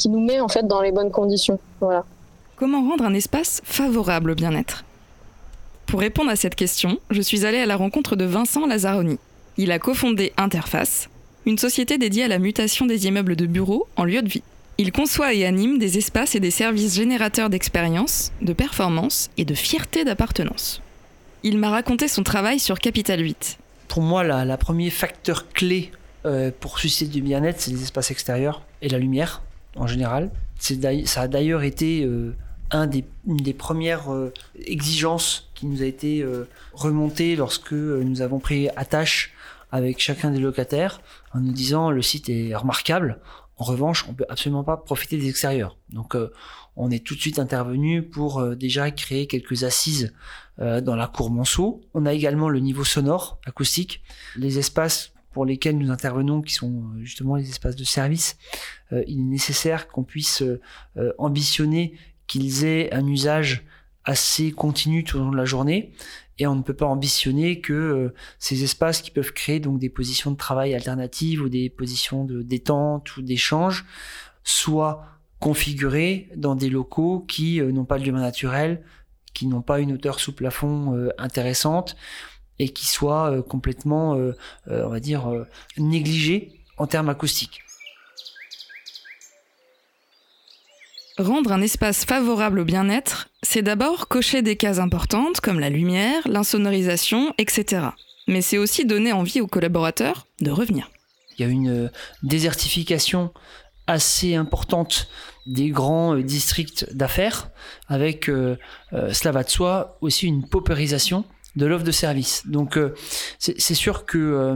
nous 0.10 0.20
met 0.20 0.40
en 0.40 0.48
fait 0.48 0.68
dans 0.68 0.82
les 0.82 0.92
bonnes 0.92 1.12
conditions. 1.12 1.60
Comment 2.58 2.82
rendre 2.90 3.06
un 3.06 3.14
espace 3.14 3.62
favorable 3.64 4.32
au 4.32 4.36
bien-être? 4.36 4.84
Pour 5.86 6.00
répondre 6.00 6.30
à 6.30 6.36
cette 6.36 6.56
question, 6.56 6.98
je 7.10 7.22
suis 7.22 7.46
allée 7.46 7.60
à 7.60 7.66
la 7.66 7.76
rencontre 7.76 8.16
de 8.16 8.26
Vincent 8.26 8.66
Lazzaroni. 8.66 9.20
Il 9.58 9.72
a 9.72 9.80
cofondé 9.80 10.34
Interface, 10.38 11.10
une 11.46 11.58
société 11.58 11.98
dédiée 11.98 12.26
à 12.26 12.28
la 12.28 12.40
mutation 12.40 12.86
des 12.86 13.08
immeubles 13.08 13.36
de 13.36 13.46
bureaux 13.46 13.88
en 13.96 14.04
lieu 14.04 14.22
de 14.22 14.28
vie. 14.28 14.44
Il 14.80 14.92
conçoit 14.92 15.34
et 15.34 15.44
anime 15.44 15.80
des 15.80 15.98
espaces 15.98 16.36
et 16.36 16.40
des 16.40 16.52
services 16.52 16.96
générateurs 16.96 17.50
d'expérience, 17.50 18.32
de 18.42 18.54
performance 18.54 19.32
et 19.36 19.44
de 19.44 19.56
fierté 19.56 20.06
d'appartenance. 20.06 20.84
Il 21.42 21.58
m'a 21.58 21.72
raconté 21.72 22.08
son 22.08 22.22
travail 22.22 22.60
sur 22.60 22.78
Capital 22.78 23.20
8. 23.20 23.58
Pour 23.88 24.04
moi, 24.04 24.24
la, 24.24 24.46
la 24.46 24.58
premier 24.58 24.92
facteur 24.92 25.50
clé 25.50 25.92
euh, 26.28 26.52
pour 26.60 26.78
susciter 26.78 27.10
du 27.10 27.24
bien-être, 27.24 27.60
c'est 27.60 27.72
les 27.72 27.82
espaces 27.82 28.12
extérieurs 28.12 28.62
et 28.84 28.90
la 28.90 29.00
lumière 29.00 29.42
en 29.76 29.88
général. 29.88 30.30
Ça 30.60 31.22
a 31.22 31.28
d'ailleurs 31.28 31.64
été 31.64 32.04
euh, 32.04 32.36
une 32.72 33.38
des 33.38 33.54
premières 33.54 34.14
euh, 34.14 34.32
exigences 34.64 35.50
qui 35.56 35.66
nous 35.66 35.82
a 35.82 35.86
été 35.86 36.24
remontée 36.74 37.36
lorsque 37.36 37.72
nous 37.72 38.22
avons 38.22 38.38
pris 38.38 38.70
attache 38.76 39.34
avec 39.72 40.00
chacun 40.00 40.30
des 40.30 40.40
locataires 40.40 41.02
en 41.34 41.40
nous 41.40 41.52
disant 41.52 41.90
le 41.90 42.04
site 42.04 42.30
est 42.30 42.56
remarquable. 42.56 43.20
En 43.58 43.64
revanche, 43.64 44.06
on 44.08 44.14
peut 44.14 44.26
absolument 44.30 44.64
pas 44.64 44.78
profiter 44.78 45.18
des 45.18 45.30
extérieurs. 45.30 45.78
Donc, 45.90 46.16
euh, 46.16 46.32
on 46.76 46.92
est 46.92 47.04
tout 47.04 47.16
de 47.16 47.20
suite 47.20 47.40
intervenu 47.40 48.04
pour 48.04 48.40
euh, 48.40 48.56
déjà 48.56 48.92
créer 48.92 49.26
quelques 49.26 49.64
assises 49.64 50.14
euh, 50.60 50.80
dans 50.80 50.96
la 50.96 51.08
cour 51.08 51.32
Monceau. 51.32 51.82
On 51.96 52.06
a 52.06 52.14
également 52.14 52.50
le 52.50 52.60
niveau 52.60 52.84
sonore, 52.84 53.40
acoustique, 53.46 54.04
les 54.36 54.60
espaces 54.60 55.14
pour 55.32 55.44
lesquels 55.46 55.78
nous 55.78 55.92
intervenons, 55.92 56.42
qui 56.42 56.54
sont 56.54 56.84
justement 57.00 57.36
les 57.36 57.50
espaces 57.50 57.76
de 57.76 57.84
service. 57.84 58.38
il 58.92 59.20
est 59.20 59.24
nécessaire 59.24 59.88
qu'on 59.88 60.04
puisse 60.04 60.42
ambitionner 61.20 61.94
qu'ils 62.26 62.66
aient 62.66 62.92
un 62.92 63.06
usage 63.06 63.64
assez 64.04 64.52
continu 64.52 65.04
tout 65.04 65.18
au 65.18 65.20
long 65.20 65.30
de 65.30 65.38
la 65.38 65.46
journée 65.46 65.94
et 66.40 66.48
on 66.48 66.56
ne 66.56 66.62
peut 66.62 66.74
pas 66.74 66.86
ambitionner 66.86 67.62
que 67.62 67.74
euh, 67.74 68.14
ces 68.40 68.64
espaces 68.64 69.02
qui 69.02 69.12
peuvent 69.12 69.34
créer 69.34 69.60
donc 69.60 69.80
des 69.80 69.90
positions 69.90 70.32
de 70.32 70.38
travail 70.38 70.74
alternatives 70.74 71.42
ou 71.42 71.50
des 71.50 71.70
positions 71.70 72.26
de 72.26 72.42
détente 72.42 73.18
ou 73.18 73.22
d'échange 73.22 73.86
soient 74.44 75.06
configurés 75.40 76.30
dans 76.36 76.56
des 76.56 76.70
locaux 76.70 77.26
qui 77.28 77.60
euh, 77.60 77.72
n'ont 77.72 77.86
pas 77.86 77.98
de 77.98 78.04
lumière 78.04 78.22
naturel, 78.22 78.84
qui 79.34 79.48
n'ont 79.48 79.62
pas 79.62 79.80
une 79.80 79.94
hauteur 79.94 80.20
sous 80.20 80.34
plafond 80.34 80.96
euh, 80.96 81.10
intéressante 81.18 81.96
et 82.60 82.70
qui 82.70 82.88
soient 82.88 83.44
complètement, 83.44 84.18
on 84.66 84.90
va 84.90 85.00
dire, 85.00 85.32
négligés 85.78 86.64
en 86.78 86.88
termes 86.88 87.08
acoustiques. 87.08 87.67
Rendre 91.18 91.52
un 91.52 91.64
espace 91.64 92.06
favorable 92.06 92.60
au 92.60 92.64
bien-être, 92.64 93.30
c'est 93.42 93.64
d'abord 93.64 94.08
cocher 94.08 94.44
des 94.44 94.56
cases 94.56 94.78
importantes 94.78 95.42
comme 95.42 95.60
la 95.60 95.72
lumière, 95.72 96.22
l'insonorisation, 96.28 97.34
etc. 97.40 97.88
Mais 98.28 98.42
c'est 98.42 98.60
aussi 98.60 98.86
donner 98.86 99.14
envie 99.14 99.42
aux 99.42 99.48
collaborateurs 99.48 100.28
de 100.42 100.52
revenir. 100.52 100.92
Il 101.38 101.42
y 101.42 101.50
a 101.50 101.52
une 101.52 101.86
euh, 101.86 101.90
désertification 102.22 103.34
assez 103.88 104.36
importante 104.36 105.08
des 105.48 105.70
grands 105.70 106.16
euh, 106.16 106.22
districts 106.22 106.86
d'affaires, 106.94 107.50
avec, 107.88 108.30
euh, 108.30 108.56
cela 108.92 109.32
va 109.32 109.44
de 109.44 109.50
soi, 109.50 109.98
aussi 110.02 110.28
une 110.28 110.48
paupérisation 110.48 111.26
de 111.56 111.66
l'offre 111.66 111.86
de 111.86 111.92
service. 111.92 112.44
Donc 112.46 112.78
c'est 113.40 113.74
sûr 113.74 114.06
que 114.06 114.56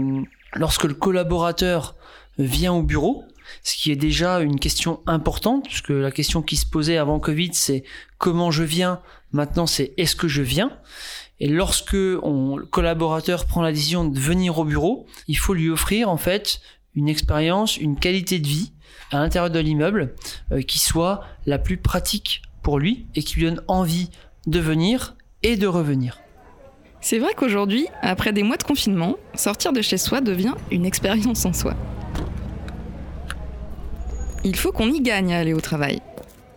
lorsque 0.53 0.83
le 0.83 0.93
collaborateur 0.93 1.95
vient 2.37 2.73
au 2.73 2.83
bureau, 2.83 3.25
ce 3.63 3.75
qui 3.75 3.91
est 3.91 3.95
déjà 3.95 4.39
une 4.39 4.59
question 4.59 5.01
importante, 5.07 5.65
puisque 5.65 5.89
la 5.89 6.11
question 6.11 6.41
qui 6.41 6.55
se 6.55 6.65
posait 6.65 6.97
avant 6.97 7.19
Covid, 7.19 7.51
c'est 7.53 7.83
comment 8.17 8.51
je 8.51 8.63
viens, 8.63 9.01
maintenant 9.31 9.67
c'est 9.67 9.93
est-ce 9.97 10.15
que 10.15 10.27
je 10.27 10.41
viens? 10.41 10.71
Et 11.39 11.47
lorsque 11.47 11.93
le 11.93 12.65
collaborateur 12.65 13.45
prend 13.45 13.61
la 13.61 13.71
décision 13.71 14.05
de 14.05 14.19
venir 14.19 14.59
au 14.59 14.63
bureau, 14.63 15.07
il 15.27 15.37
faut 15.37 15.53
lui 15.53 15.69
offrir 15.69 16.09
en 16.09 16.17
fait 16.17 16.61
une 16.95 17.09
expérience, 17.09 17.77
une 17.77 17.97
qualité 17.97 18.39
de 18.39 18.47
vie 18.47 18.73
à 19.11 19.17
l'intérieur 19.17 19.49
de 19.49 19.59
l'immeuble 19.59 20.15
euh, 20.51 20.61
qui 20.61 20.79
soit 20.79 21.23
la 21.45 21.57
plus 21.57 21.77
pratique 21.77 22.41
pour 22.61 22.79
lui 22.79 23.07
et 23.15 23.23
qui 23.23 23.35
lui 23.35 23.45
donne 23.45 23.61
envie 23.67 24.09
de 24.47 24.59
venir 24.59 25.15
et 25.43 25.57
de 25.57 25.67
revenir. 25.67 26.19
C'est 27.01 27.17
vrai 27.17 27.33
qu'aujourd'hui, 27.35 27.87
après 28.01 28.31
des 28.31 28.43
mois 28.43 28.57
de 28.57 28.63
confinement, 28.63 29.15
sortir 29.33 29.73
de 29.73 29.81
chez 29.81 29.97
soi 29.97 30.21
devient 30.21 30.53
une 30.69 30.85
expérience 30.85 31.45
en 31.45 31.53
soi. 31.53 31.73
Il 34.43 34.55
faut 34.55 34.71
qu'on 34.71 34.87
y 34.87 35.01
gagne 35.01 35.33
à 35.33 35.39
aller 35.39 35.53
au 35.53 35.61
travail. 35.61 36.01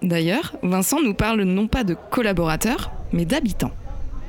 D'ailleurs, 0.03 0.57
Vincent 0.63 1.03
nous 1.03 1.15
parle 1.15 1.43
non 1.43 1.67
pas 1.67 1.85
de 1.85 1.95
collaborateurs, 2.11 2.91
mais 3.13 3.27
d'habitants. 3.27 3.73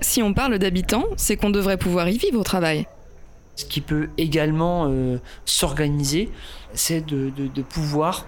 Si 0.02 0.22
on 0.22 0.34
parle 0.34 0.60
d'habitants, 0.60 1.06
c'est 1.16 1.38
qu'on 1.38 1.50
devrait 1.50 1.78
pouvoir 1.78 2.10
y 2.10 2.18
vivre 2.18 2.40
au 2.40 2.44
travail. 2.44 2.86
Ce 3.56 3.64
qui 3.64 3.80
peut 3.80 4.10
également 4.18 4.88
euh, 4.90 5.18
s'organiser, 5.46 6.30
c'est 6.74 7.06
de, 7.06 7.32
pouvoir 7.62 8.26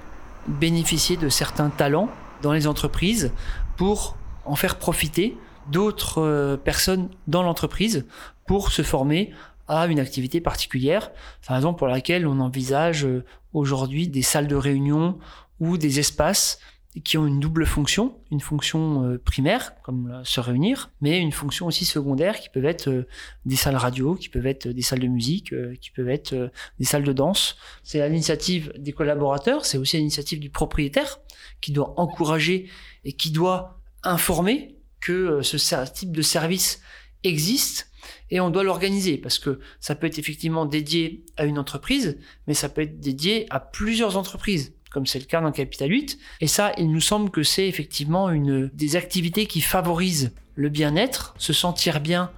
bénéficier 0.47 1.17
de 1.17 1.27
certains 1.27 1.69
talents 1.69 2.09
dans 2.41 2.53
les 2.53 2.65
entreprises 2.65 3.33
pour 3.75 4.15
en 4.45 4.55
faire 4.55 4.77
profiter 4.77 5.37
d'autres 5.69 6.21
euh, 6.21 6.55
personnes 6.55 7.09
dans 7.27 7.43
l'entreprise 7.43 8.05
pour 8.45 8.71
se 8.71 8.81
former 8.81 9.31
à 9.67 9.87
une 9.87 9.99
activité 9.99 10.41
particulière, 10.41 11.11
par 11.45 11.57
exemple 11.57 11.77
pour 11.77 11.87
laquelle 11.87 12.27
on 12.27 12.39
envisage 12.39 13.05
euh, 13.05 13.23
aujourd'hui 13.53 14.07
des 14.07 14.21
salles 14.21 14.47
de 14.47 14.55
réunion 14.55 15.17
ou 15.59 15.77
des 15.77 15.99
espaces 15.99 16.59
qui 17.03 17.17
ont 17.17 17.27
une 17.27 17.39
double 17.39 17.67
fonction, 17.67 18.15
une 18.31 18.39
fonction 18.39 19.03
euh, 19.03 19.17
primaire, 19.19 19.73
comme 19.83 20.21
se 20.23 20.39
réunir, 20.39 20.89
mais 20.99 21.19
une 21.19 21.31
fonction 21.31 21.67
aussi 21.67 21.85
secondaire 21.85 22.39
qui 22.39 22.49
peuvent 22.49 22.65
être 22.65 22.89
euh, 22.89 23.07
des 23.45 23.55
salles 23.55 23.75
radio, 23.75 24.15
qui 24.15 24.29
peuvent 24.29 24.47
être 24.47 24.67
des 24.67 24.81
salles 24.81 24.99
de 24.99 25.07
musique, 25.07 25.53
qui 25.79 25.91
peuvent 25.91 26.09
être 26.09 26.51
des 26.79 26.85
salles 26.85 27.03
de 27.03 27.13
danse. 27.13 27.57
C'est 27.83 28.01
à 28.01 28.07
l'initiative 28.07 28.73
des 28.77 28.93
collaborateurs, 28.93 29.65
c'est 29.65 29.77
aussi 29.77 29.97
à 29.97 29.99
l'initiative 29.99 30.39
du 30.39 30.49
propriétaire 30.49 31.19
qui 31.61 31.71
doit 31.71 31.93
encourager 31.99 32.69
et 33.03 33.13
qui 33.13 33.31
doit 33.31 33.79
informer 34.03 34.75
que 34.99 35.41
ce 35.41 35.85
type 35.85 36.11
de 36.11 36.21
service 36.21 36.81
existe 37.23 37.91
et 38.29 38.39
on 38.39 38.49
doit 38.49 38.63
l'organiser 38.63 39.17
parce 39.17 39.39
que 39.39 39.59
ça 39.79 39.95
peut 39.95 40.07
être 40.07 40.19
effectivement 40.19 40.65
dédié 40.65 41.25
à 41.37 41.45
une 41.45 41.59
entreprise, 41.59 42.17
mais 42.47 42.53
ça 42.53 42.69
peut 42.69 42.81
être 42.81 42.99
dédié 42.99 43.45
à 43.49 43.59
plusieurs 43.59 44.17
entreprises. 44.17 44.73
comme 44.91 45.05
c'est 45.05 45.19
le 45.19 45.25
cas 45.25 45.41
dans 45.41 45.51
Capital 45.51 45.91
8. 45.91 46.17
Et 46.41 46.47
ça, 46.47 46.71
il 46.77 46.89
nous 46.89 47.01
semble 47.01 47.29
que 47.29 47.43
c'est 47.43 47.67
effectivement 47.67 48.29
une 48.29 48.69
des 48.73 48.95
activités 48.95 49.45
qui 49.45 49.61
favorisent 49.61 50.31
le 50.55 50.69
bien-être, 50.69 51.35
se 51.37 51.53
sentir 51.53 51.99
bien 51.99 52.31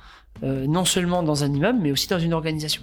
euh, 0.44 0.66
non 0.68 0.84
seulement 0.84 1.24
dans 1.24 1.44
un 1.44 1.54
immeuble, 1.54 1.80
mais 1.82 1.92
aussi 1.92 2.08
dans 2.08 2.20
une 2.20 2.34
organisation. 2.34 2.82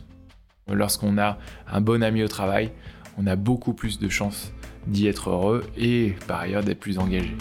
Lorsqu'on 0.68 1.18
a 1.18 1.38
un 1.66 1.81
bon 1.81 2.03
ami 2.03 2.22
au 2.22 2.29
travail, 2.29 2.72
on 3.18 3.27
a 3.27 3.37
beaucoup 3.37 3.72
plus 3.72 3.99
de 3.99 4.09
chances 4.09 4.53
d'y 4.87 5.07
être 5.07 5.31
heureux 5.31 5.64
et 5.77 6.14
par 6.27 6.40
ailleurs 6.40 6.62
d'être 6.62 6.81
plus 6.81 6.99
engagé. 6.99 7.35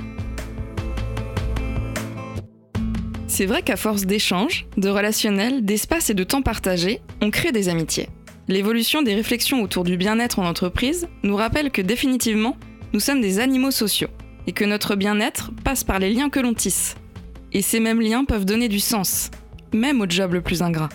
C'est 3.38 3.48
vrai 3.48 3.63
qu'à 3.63 3.76
force 3.76 4.06
d'échanges, 4.06 4.65
de 4.78 4.88
relationnels, 4.88 5.65
d'espace 5.65 6.10
et 6.10 6.13
de 6.13 6.24
temps 6.24 6.41
partagé, 6.41 7.02
on 7.21 7.32
crée 7.32 7.52
des 7.52 7.67
amitiés. 7.67 8.08
L'évolution 8.48 9.02
des 9.02 9.13
réflexions 9.13 9.62
autour 9.62 9.84
du 9.84 9.98
bien-être 9.98 10.39
en 10.39 10.45
entreprise 10.45 11.10
nous 11.21 11.36
rappelle 11.36 11.69
que 11.69 11.82
définitivement, 11.82 12.56
nous 12.93 13.02
sommes 13.02 13.19
des 13.19 13.41
animaux 13.41 13.71
sociaux 13.71 14.08
et 14.48 14.54
que 14.54 14.63
notre 14.63 14.95
bien-être 14.95 15.52
passe 15.65 15.84
par 15.84 16.00
les 16.00 16.13
liens 16.13 16.30
que 16.30 16.39
l'on 16.39 16.54
tisse. 16.54 16.95
Et 17.52 17.62
ces 17.62 17.82
mêmes 17.82 18.00
liens 18.00 18.24
peuvent 18.24 18.45
donner 18.45 18.69
du 18.69 18.80
sens, 18.80 19.32
même 19.74 20.00
au 20.00 20.10
job 20.10 20.34
le 20.34 20.39
plus 20.39 20.62
ingrat. 20.62 20.88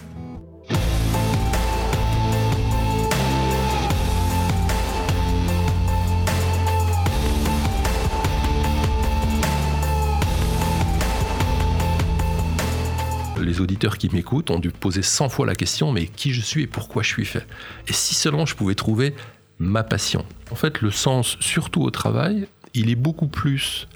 Auditeurs 13.60 13.98
qui 13.98 14.08
m'écoutent 14.10 14.50
ont 14.50 14.58
dû 14.58 14.70
poser 14.70 15.02
100 15.02 15.28
fois 15.28 15.46
la 15.46 15.54
question 15.54 15.92
mais 15.92 16.06
qui 16.06 16.32
je 16.32 16.40
suis 16.40 16.62
et 16.62 16.66
pourquoi 16.66 17.02
je 17.02 17.08
suis 17.08 17.24
fait? 17.24 17.46
Et 17.88 17.92
si 17.92 18.14
seulement 18.14 18.46
je 18.46 18.54
pouvais 18.54 18.74
trouver 18.74 19.14
ma 19.58 19.82
passion. 19.82 20.24
En 20.50 20.54
fait, 20.54 20.80
le 20.80 20.90
sens, 20.90 21.36
surtout 21.40 21.82
au 21.82 21.90
travail, 21.90 22.48
il 22.74 22.90
est 22.90 22.96
beaucoup 22.96 23.28
plus 23.28 23.86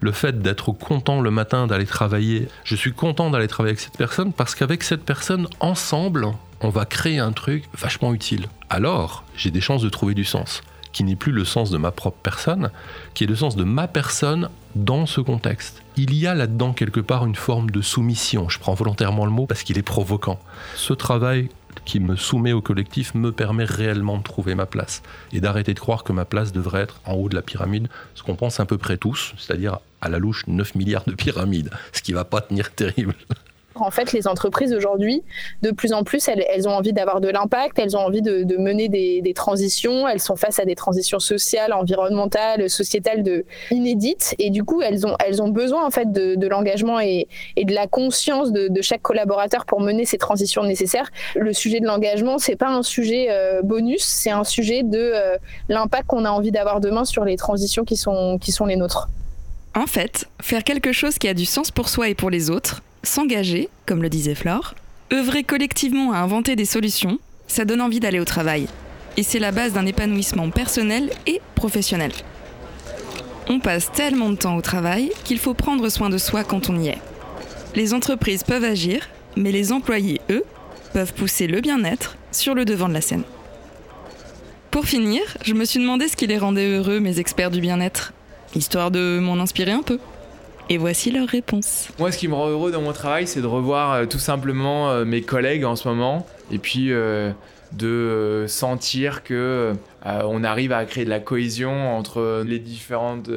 le 0.00 0.12
fait 0.12 0.40
d'être 0.40 0.72
content 0.72 1.20
le 1.20 1.30
matin 1.30 1.66
d'aller 1.66 1.84
travailler. 1.84 2.48
Je 2.64 2.74
suis 2.74 2.92
content 2.92 3.30
d'aller 3.30 3.48
travailler 3.48 3.72
avec 3.72 3.80
cette 3.80 3.98
personne 3.98 4.32
parce 4.32 4.54
qu'avec 4.54 4.82
cette 4.82 5.04
personne, 5.04 5.46
ensemble, 5.60 6.26
on 6.62 6.70
va 6.70 6.86
créer 6.86 7.18
un 7.18 7.32
truc 7.32 7.64
vachement 7.74 8.14
utile. 8.14 8.46
Alors, 8.70 9.24
j'ai 9.36 9.50
des 9.50 9.60
chances 9.60 9.82
de 9.82 9.88
trouver 9.88 10.14
du 10.14 10.24
sens, 10.24 10.62
qui 10.92 11.04
n'est 11.04 11.16
plus 11.16 11.32
le 11.32 11.44
sens 11.44 11.70
de 11.70 11.78
ma 11.78 11.90
propre 11.90 12.18
personne, 12.22 12.70
qui 13.14 13.24
est 13.24 13.26
le 13.26 13.36
sens 13.36 13.56
de 13.56 13.64
ma 13.64 13.88
personne 13.88 14.48
dans 14.74 15.06
ce 15.06 15.20
contexte. 15.20 15.82
Il 15.96 16.14
y 16.14 16.26
a 16.26 16.34
là-dedans 16.34 16.72
quelque 16.72 17.00
part 17.00 17.26
une 17.26 17.34
forme 17.34 17.70
de 17.70 17.80
soumission. 17.80 18.48
Je 18.48 18.58
prends 18.58 18.74
volontairement 18.74 19.24
le 19.24 19.30
mot 19.30 19.46
parce 19.46 19.62
qu'il 19.62 19.78
est 19.78 19.82
provoquant. 19.82 20.38
Ce 20.74 20.92
travail 20.92 21.48
qui 21.84 22.00
me 22.00 22.16
soumet 22.16 22.52
au 22.52 22.60
collectif 22.60 23.14
me 23.14 23.32
permet 23.32 23.64
réellement 23.64 24.18
de 24.18 24.22
trouver 24.22 24.54
ma 24.54 24.66
place 24.66 25.02
et 25.32 25.40
d'arrêter 25.40 25.74
de 25.74 25.80
croire 25.80 26.04
que 26.04 26.12
ma 26.12 26.24
place 26.24 26.52
devrait 26.52 26.82
être 26.82 27.00
en 27.04 27.14
haut 27.14 27.28
de 27.28 27.34
la 27.34 27.42
pyramide, 27.42 27.88
ce 28.14 28.22
qu'on 28.22 28.36
pense 28.36 28.60
à 28.60 28.66
peu 28.66 28.78
près 28.78 28.96
tous, 28.96 29.34
c'est-à-dire 29.38 29.78
à 30.00 30.08
la 30.08 30.18
louche 30.18 30.44
9 30.46 30.74
milliards 30.74 31.04
de 31.04 31.14
pyramides, 31.14 31.70
ce 31.92 32.02
qui 32.02 32.12
va 32.12 32.24
pas 32.24 32.40
tenir 32.40 32.72
terrible. 32.72 33.14
En 33.80 33.90
fait, 33.90 34.12
les 34.12 34.28
entreprises 34.28 34.72
aujourd'hui, 34.74 35.22
de 35.62 35.70
plus 35.70 35.92
en 35.92 36.04
plus, 36.04 36.28
elles, 36.28 36.68
ont 36.68 36.72
envie 36.72 36.92
d'avoir 36.92 37.20
de 37.20 37.28
l'impact, 37.28 37.78
elles 37.78 37.96
ont 37.96 38.00
envie 38.00 38.22
de, 38.22 38.56
mener 38.58 38.88
des, 38.88 39.32
transitions, 39.34 40.06
elles 40.06 40.20
sont 40.20 40.36
face 40.36 40.58
à 40.58 40.64
des 40.64 40.74
transitions 40.74 41.18
sociales, 41.18 41.72
environnementales, 41.72 42.68
sociétales 42.68 43.22
de, 43.22 43.44
inédites, 43.70 44.34
et 44.38 44.50
du 44.50 44.64
coup, 44.64 44.82
elles 44.82 45.06
ont, 45.06 45.16
elles 45.24 45.42
ont 45.42 45.48
besoin 45.48 45.86
en 45.86 45.90
fait 45.90 46.12
de, 46.12 46.46
l'engagement 46.46 47.00
et, 47.00 47.26
de 47.56 47.74
la 47.74 47.86
conscience 47.86 48.52
de, 48.52 48.80
chaque 48.82 49.02
collaborateur 49.02 49.66
pour 49.66 49.80
mener 49.80 50.04
ces 50.04 50.18
transitions 50.18 50.64
nécessaires. 50.64 51.10
Le 51.36 51.52
sujet 51.52 51.80
de 51.80 51.86
l'engagement, 51.86 52.38
c'est 52.38 52.56
pas 52.56 52.68
un 52.68 52.82
sujet 52.82 53.28
euh, 53.30 53.62
bonus, 53.62 54.02
c'est 54.02 54.30
un 54.30 54.44
sujet 54.44 54.82
de 54.82 54.98
euh, 54.98 55.36
l'impact 55.68 56.06
qu'on 56.06 56.24
a 56.24 56.30
envie 56.30 56.50
d'avoir 56.50 56.80
demain 56.80 57.04
sur 57.04 57.24
les 57.24 57.36
transitions 57.36 57.84
qui 57.84 57.96
sont, 57.96 58.38
qui 58.38 58.52
sont 58.52 58.66
les 58.66 58.76
nôtres. 58.76 59.08
En 59.74 59.86
fait, 59.86 60.26
faire 60.40 60.64
quelque 60.64 60.92
chose 60.92 61.18
qui 61.18 61.28
a 61.28 61.34
du 61.34 61.44
sens 61.44 61.70
pour 61.70 61.88
soi 61.88 62.08
et 62.08 62.14
pour 62.14 62.30
les 62.30 62.50
autres, 62.50 62.82
S'engager, 63.02 63.68
comme 63.86 64.02
le 64.02 64.10
disait 64.10 64.34
Flore, 64.34 64.74
œuvrer 65.12 65.42
collectivement 65.42 66.12
à 66.12 66.18
inventer 66.18 66.54
des 66.54 66.64
solutions, 66.64 67.18
ça 67.48 67.64
donne 67.64 67.80
envie 67.80 68.00
d'aller 68.00 68.20
au 68.20 68.24
travail. 68.24 68.66
Et 69.16 69.22
c'est 69.22 69.38
la 69.38 69.52
base 69.52 69.72
d'un 69.72 69.86
épanouissement 69.86 70.50
personnel 70.50 71.10
et 71.26 71.40
professionnel. 71.54 72.12
On 73.48 73.58
passe 73.58 73.90
tellement 73.90 74.30
de 74.30 74.36
temps 74.36 74.56
au 74.56 74.62
travail 74.62 75.10
qu'il 75.24 75.38
faut 75.38 75.54
prendre 75.54 75.88
soin 75.88 76.10
de 76.10 76.18
soi 76.18 76.44
quand 76.44 76.70
on 76.70 76.78
y 76.78 76.88
est. 76.88 76.98
Les 77.74 77.94
entreprises 77.94 78.44
peuvent 78.44 78.64
agir, 78.64 79.08
mais 79.36 79.50
les 79.50 79.72
employés, 79.72 80.20
eux, 80.30 80.44
peuvent 80.92 81.14
pousser 81.14 81.46
le 81.46 81.60
bien-être 81.60 82.16
sur 82.32 82.54
le 82.54 82.64
devant 82.64 82.88
de 82.88 82.94
la 82.94 83.00
scène. 83.00 83.24
Pour 84.70 84.84
finir, 84.86 85.22
je 85.42 85.54
me 85.54 85.64
suis 85.64 85.80
demandé 85.80 86.06
ce 86.06 86.16
qui 86.16 86.26
les 86.26 86.38
rendait 86.38 86.68
heureux, 86.68 87.00
mes 87.00 87.18
experts 87.18 87.50
du 87.50 87.60
bien-être, 87.60 88.12
histoire 88.54 88.90
de 88.90 89.18
m'en 89.20 89.40
inspirer 89.40 89.72
un 89.72 89.82
peu. 89.82 89.98
Et 90.72 90.78
voici 90.78 91.10
leur 91.10 91.26
réponse. 91.26 91.88
Moi, 91.98 92.12
ce 92.12 92.18
qui 92.18 92.28
me 92.28 92.34
rend 92.34 92.48
heureux 92.48 92.70
dans 92.70 92.80
mon 92.80 92.92
travail, 92.92 93.26
c'est 93.26 93.42
de 93.42 93.46
revoir 93.46 93.92
euh, 93.92 94.06
tout 94.06 94.20
simplement 94.20 94.88
euh, 94.88 95.04
mes 95.04 95.20
collègues 95.20 95.64
en 95.64 95.74
ce 95.74 95.88
moment. 95.88 96.24
Et 96.52 96.58
puis 96.58 96.92
euh, 96.92 97.32
de 97.72 98.44
sentir 98.46 99.24
que 99.24 99.74
on 100.04 100.42
arrive 100.42 100.72
à 100.72 100.84
créer 100.84 101.04
de 101.04 101.10
la 101.10 101.20
cohésion 101.20 101.96
entre 101.96 102.42
les 102.44 102.58
différentes 102.58 103.30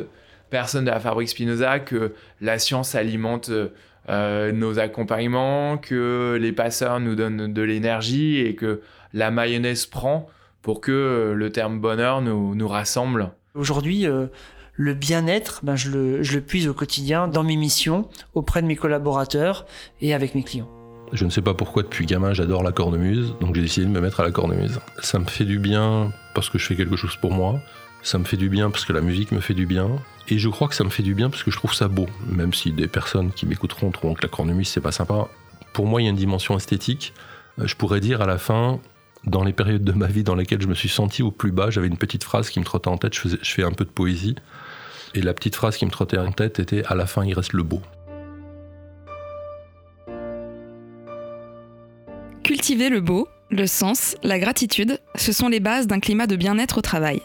personnes 0.49 0.85
de 0.85 0.89
la 0.89 0.99
fabrique 0.99 1.29
Spinoza, 1.29 1.79
que 1.79 2.13
la 2.41 2.57
science 2.57 2.95
alimente 2.95 3.51
nos 4.09 4.79
accompagnements, 4.79 5.77
que 5.77 6.39
les 6.41 6.51
passeurs 6.51 6.99
nous 6.99 7.13
donnent 7.13 7.53
de 7.53 7.61
l'énergie 7.61 8.39
et 8.39 8.55
que 8.55 8.81
la 9.13 9.29
mayonnaise 9.29 9.85
prend 9.85 10.27
pour 10.63 10.81
que 10.81 11.33
le 11.35 11.51
terme 11.51 11.79
bonheur 11.79 12.21
nous, 12.21 12.55
nous 12.55 12.67
rassemble. 12.67 13.29
Aujourd'hui, 13.53 14.07
le 14.75 14.93
bien-être, 14.93 15.59
ben 15.63 15.75
je, 15.75 15.89
le, 15.89 16.23
je 16.23 16.39
puise 16.39 16.67
au 16.67 16.73
quotidien 16.73 17.27
dans 17.27 17.43
mes 17.43 17.55
missions, 17.55 18.07
auprès 18.33 18.61
de 18.61 18.67
mes 18.67 18.75
collaborateurs 18.75 19.65
et 20.01 20.13
avec 20.13 20.35
mes 20.35 20.43
clients. 20.43 20.69
Je 21.11 21.25
ne 21.25 21.29
sais 21.29 21.41
pas 21.41 21.53
pourquoi 21.53 21.83
depuis 21.83 22.07
gamin 22.07 22.33
j'adore 22.33 22.63
la 22.63 22.71
cornemuse, 22.71 23.35
donc 23.39 23.55
j'ai 23.55 23.61
décidé 23.61 23.85
de 23.85 23.91
me 23.91 24.01
mettre 24.01 24.19
à 24.19 24.23
la 24.23 24.31
cornemuse. 24.31 24.79
Ça 24.99 25.19
me 25.19 25.25
fait 25.25 25.45
du 25.45 25.59
bien 25.59 26.11
parce 26.33 26.49
que 26.49 26.57
je 26.57 26.65
fais 26.65 26.75
quelque 26.75 26.95
chose 26.95 27.15
pour 27.17 27.31
moi, 27.31 27.59
ça 28.01 28.17
me 28.17 28.23
fait 28.23 28.37
du 28.37 28.49
bien 28.49 28.71
parce 28.71 28.83
que 28.83 28.93
la 28.93 29.01
musique 29.01 29.31
me 29.31 29.39
fait 29.39 29.53
du 29.53 29.67
bien, 29.67 29.89
et 30.27 30.39
je 30.39 30.49
crois 30.49 30.67
que 30.67 30.75
ça 30.75 30.83
me 30.83 30.89
fait 30.89 31.03
du 31.03 31.13
bien 31.13 31.29
parce 31.29 31.43
que 31.43 31.51
je 31.51 31.57
trouve 31.57 31.73
ça 31.73 31.87
beau, 31.87 32.07
même 32.27 32.53
si 32.53 32.71
des 32.71 32.87
personnes 32.87 33.31
qui 33.31 33.45
m'écouteront 33.45 33.91
trouveront 33.91 34.15
que 34.15 34.23
la 34.23 34.29
cornemuse 34.29 34.69
c'est 34.69 34.81
pas 34.81 34.91
sympa. 34.91 35.27
Pour 35.71 35.85
moi 35.85 36.01
il 36.01 36.05
y 36.05 36.07
a 36.07 36.09
une 36.09 36.15
dimension 36.15 36.57
esthétique. 36.57 37.13
Euh, 37.59 37.67
je 37.67 37.75
pourrais 37.75 37.99
dire 37.99 38.21
à 38.21 38.25
la 38.25 38.39
fin, 38.39 38.79
dans 39.25 39.43
les 39.43 39.53
périodes 39.53 39.83
de 39.83 39.91
ma 39.93 40.07
vie 40.07 40.23
dans 40.23 40.35
lesquelles 40.35 40.61
je 40.61 40.67
me 40.67 40.73
suis 40.73 40.89
senti 40.89 41.23
au 41.23 41.31
plus 41.31 41.51
bas, 41.51 41.69
j'avais 41.69 41.87
une 41.87 41.97
petite 41.97 42.23
phrase 42.23 42.49
qui 42.49 42.59
me 42.59 42.65
trottait 42.65 42.89
en 42.89 42.97
tête, 42.97 43.13
je, 43.13 43.19
faisais, 43.19 43.37
fais 43.41 43.63
un 43.63 43.71
peu 43.71 43.85
de 43.85 43.89
poésie. 43.89 44.35
Et 45.15 45.21
la 45.21 45.33
petite 45.33 45.55
phrase 45.55 45.77
qui 45.77 45.85
me 45.85 45.91
trottait 45.91 46.17
en 46.17 46.31
tête 46.31 46.59
était 46.59 46.83
À 46.85 46.95
la 46.95 47.05
fin, 47.05 47.23
il 47.23 47.33
reste 47.33 47.53
le 47.53 47.63
beau. 47.63 47.81
Cultiver 52.43 52.89
le 52.89 52.99
beau, 52.99 53.27
le 53.51 53.67
sens, 53.67 54.15
la 54.23 54.39
gratitude, 54.39 54.99
ce 55.15 55.31
sont 55.31 55.47
les 55.47 55.59
bases 55.59 55.87
d'un 55.87 55.99
climat 55.99 56.27
de 56.27 56.35
bien-être 56.35 56.79
au 56.79 56.81
travail. 56.81 57.21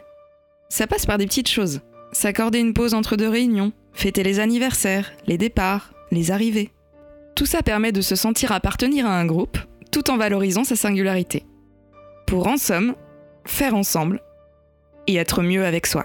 Ça 0.68 0.86
passe 0.86 1.06
par 1.06 1.18
des 1.18 1.26
petites 1.26 1.48
choses. 1.48 1.80
S'accorder 2.12 2.58
une 2.58 2.74
pause 2.74 2.94
entre 2.94 3.16
deux 3.16 3.28
réunions, 3.28 3.72
fêter 3.92 4.22
les 4.22 4.38
anniversaires, 4.38 5.10
les 5.26 5.38
départs, 5.38 5.92
les 6.10 6.30
arrivées. 6.30 6.70
Tout 7.34 7.46
ça 7.46 7.62
permet 7.62 7.92
de 7.92 8.00
se 8.00 8.16
sentir 8.16 8.52
appartenir 8.52 9.06
à 9.06 9.18
un 9.18 9.26
groupe, 9.26 9.58
tout 9.90 10.10
en 10.10 10.16
valorisant 10.16 10.64
sa 10.64 10.76
singularité. 10.76 11.44
Pour 12.28 12.46
en 12.46 12.58
somme, 12.58 12.94
faire 13.46 13.74
ensemble 13.74 14.20
et 15.06 15.16
être 15.16 15.42
mieux 15.42 15.64
avec 15.64 15.86
soi. 15.86 16.04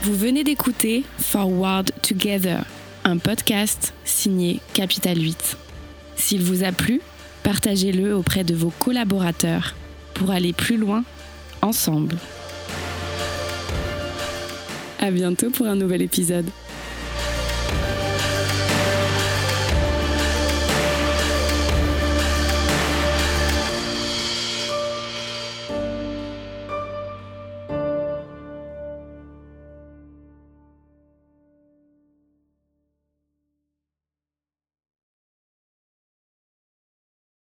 Vous 0.00 0.16
venez 0.16 0.44
d'écouter 0.44 1.04
Forward 1.18 1.90
Together, 2.00 2.64
un 3.04 3.18
podcast 3.18 3.92
signé 4.06 4.60
Capital 4.72 5.20
8. 5.20 5.58
S'il 6.16 6.42
vous 6.42 6.64
a 6.64 6.72
plu, 6.72 7.02
partagez-le 7.42 8.16
auprès 8.16 8.44
de 8.44 8.54
vos 8.54 8.70
collaborateurs 8.70 9.74
pour 10.14 10.30
aller 10.30 10.54
plus 10.54 10.78
loin 10.78 11.04
ensemble. 11.60 12.16
À 15.00 15.10
bientôt 15.10 15.50
pour 15.50 15.66
un 15.66 15.76
nouvel 15.76 16.00
épisode. 16.00 16.46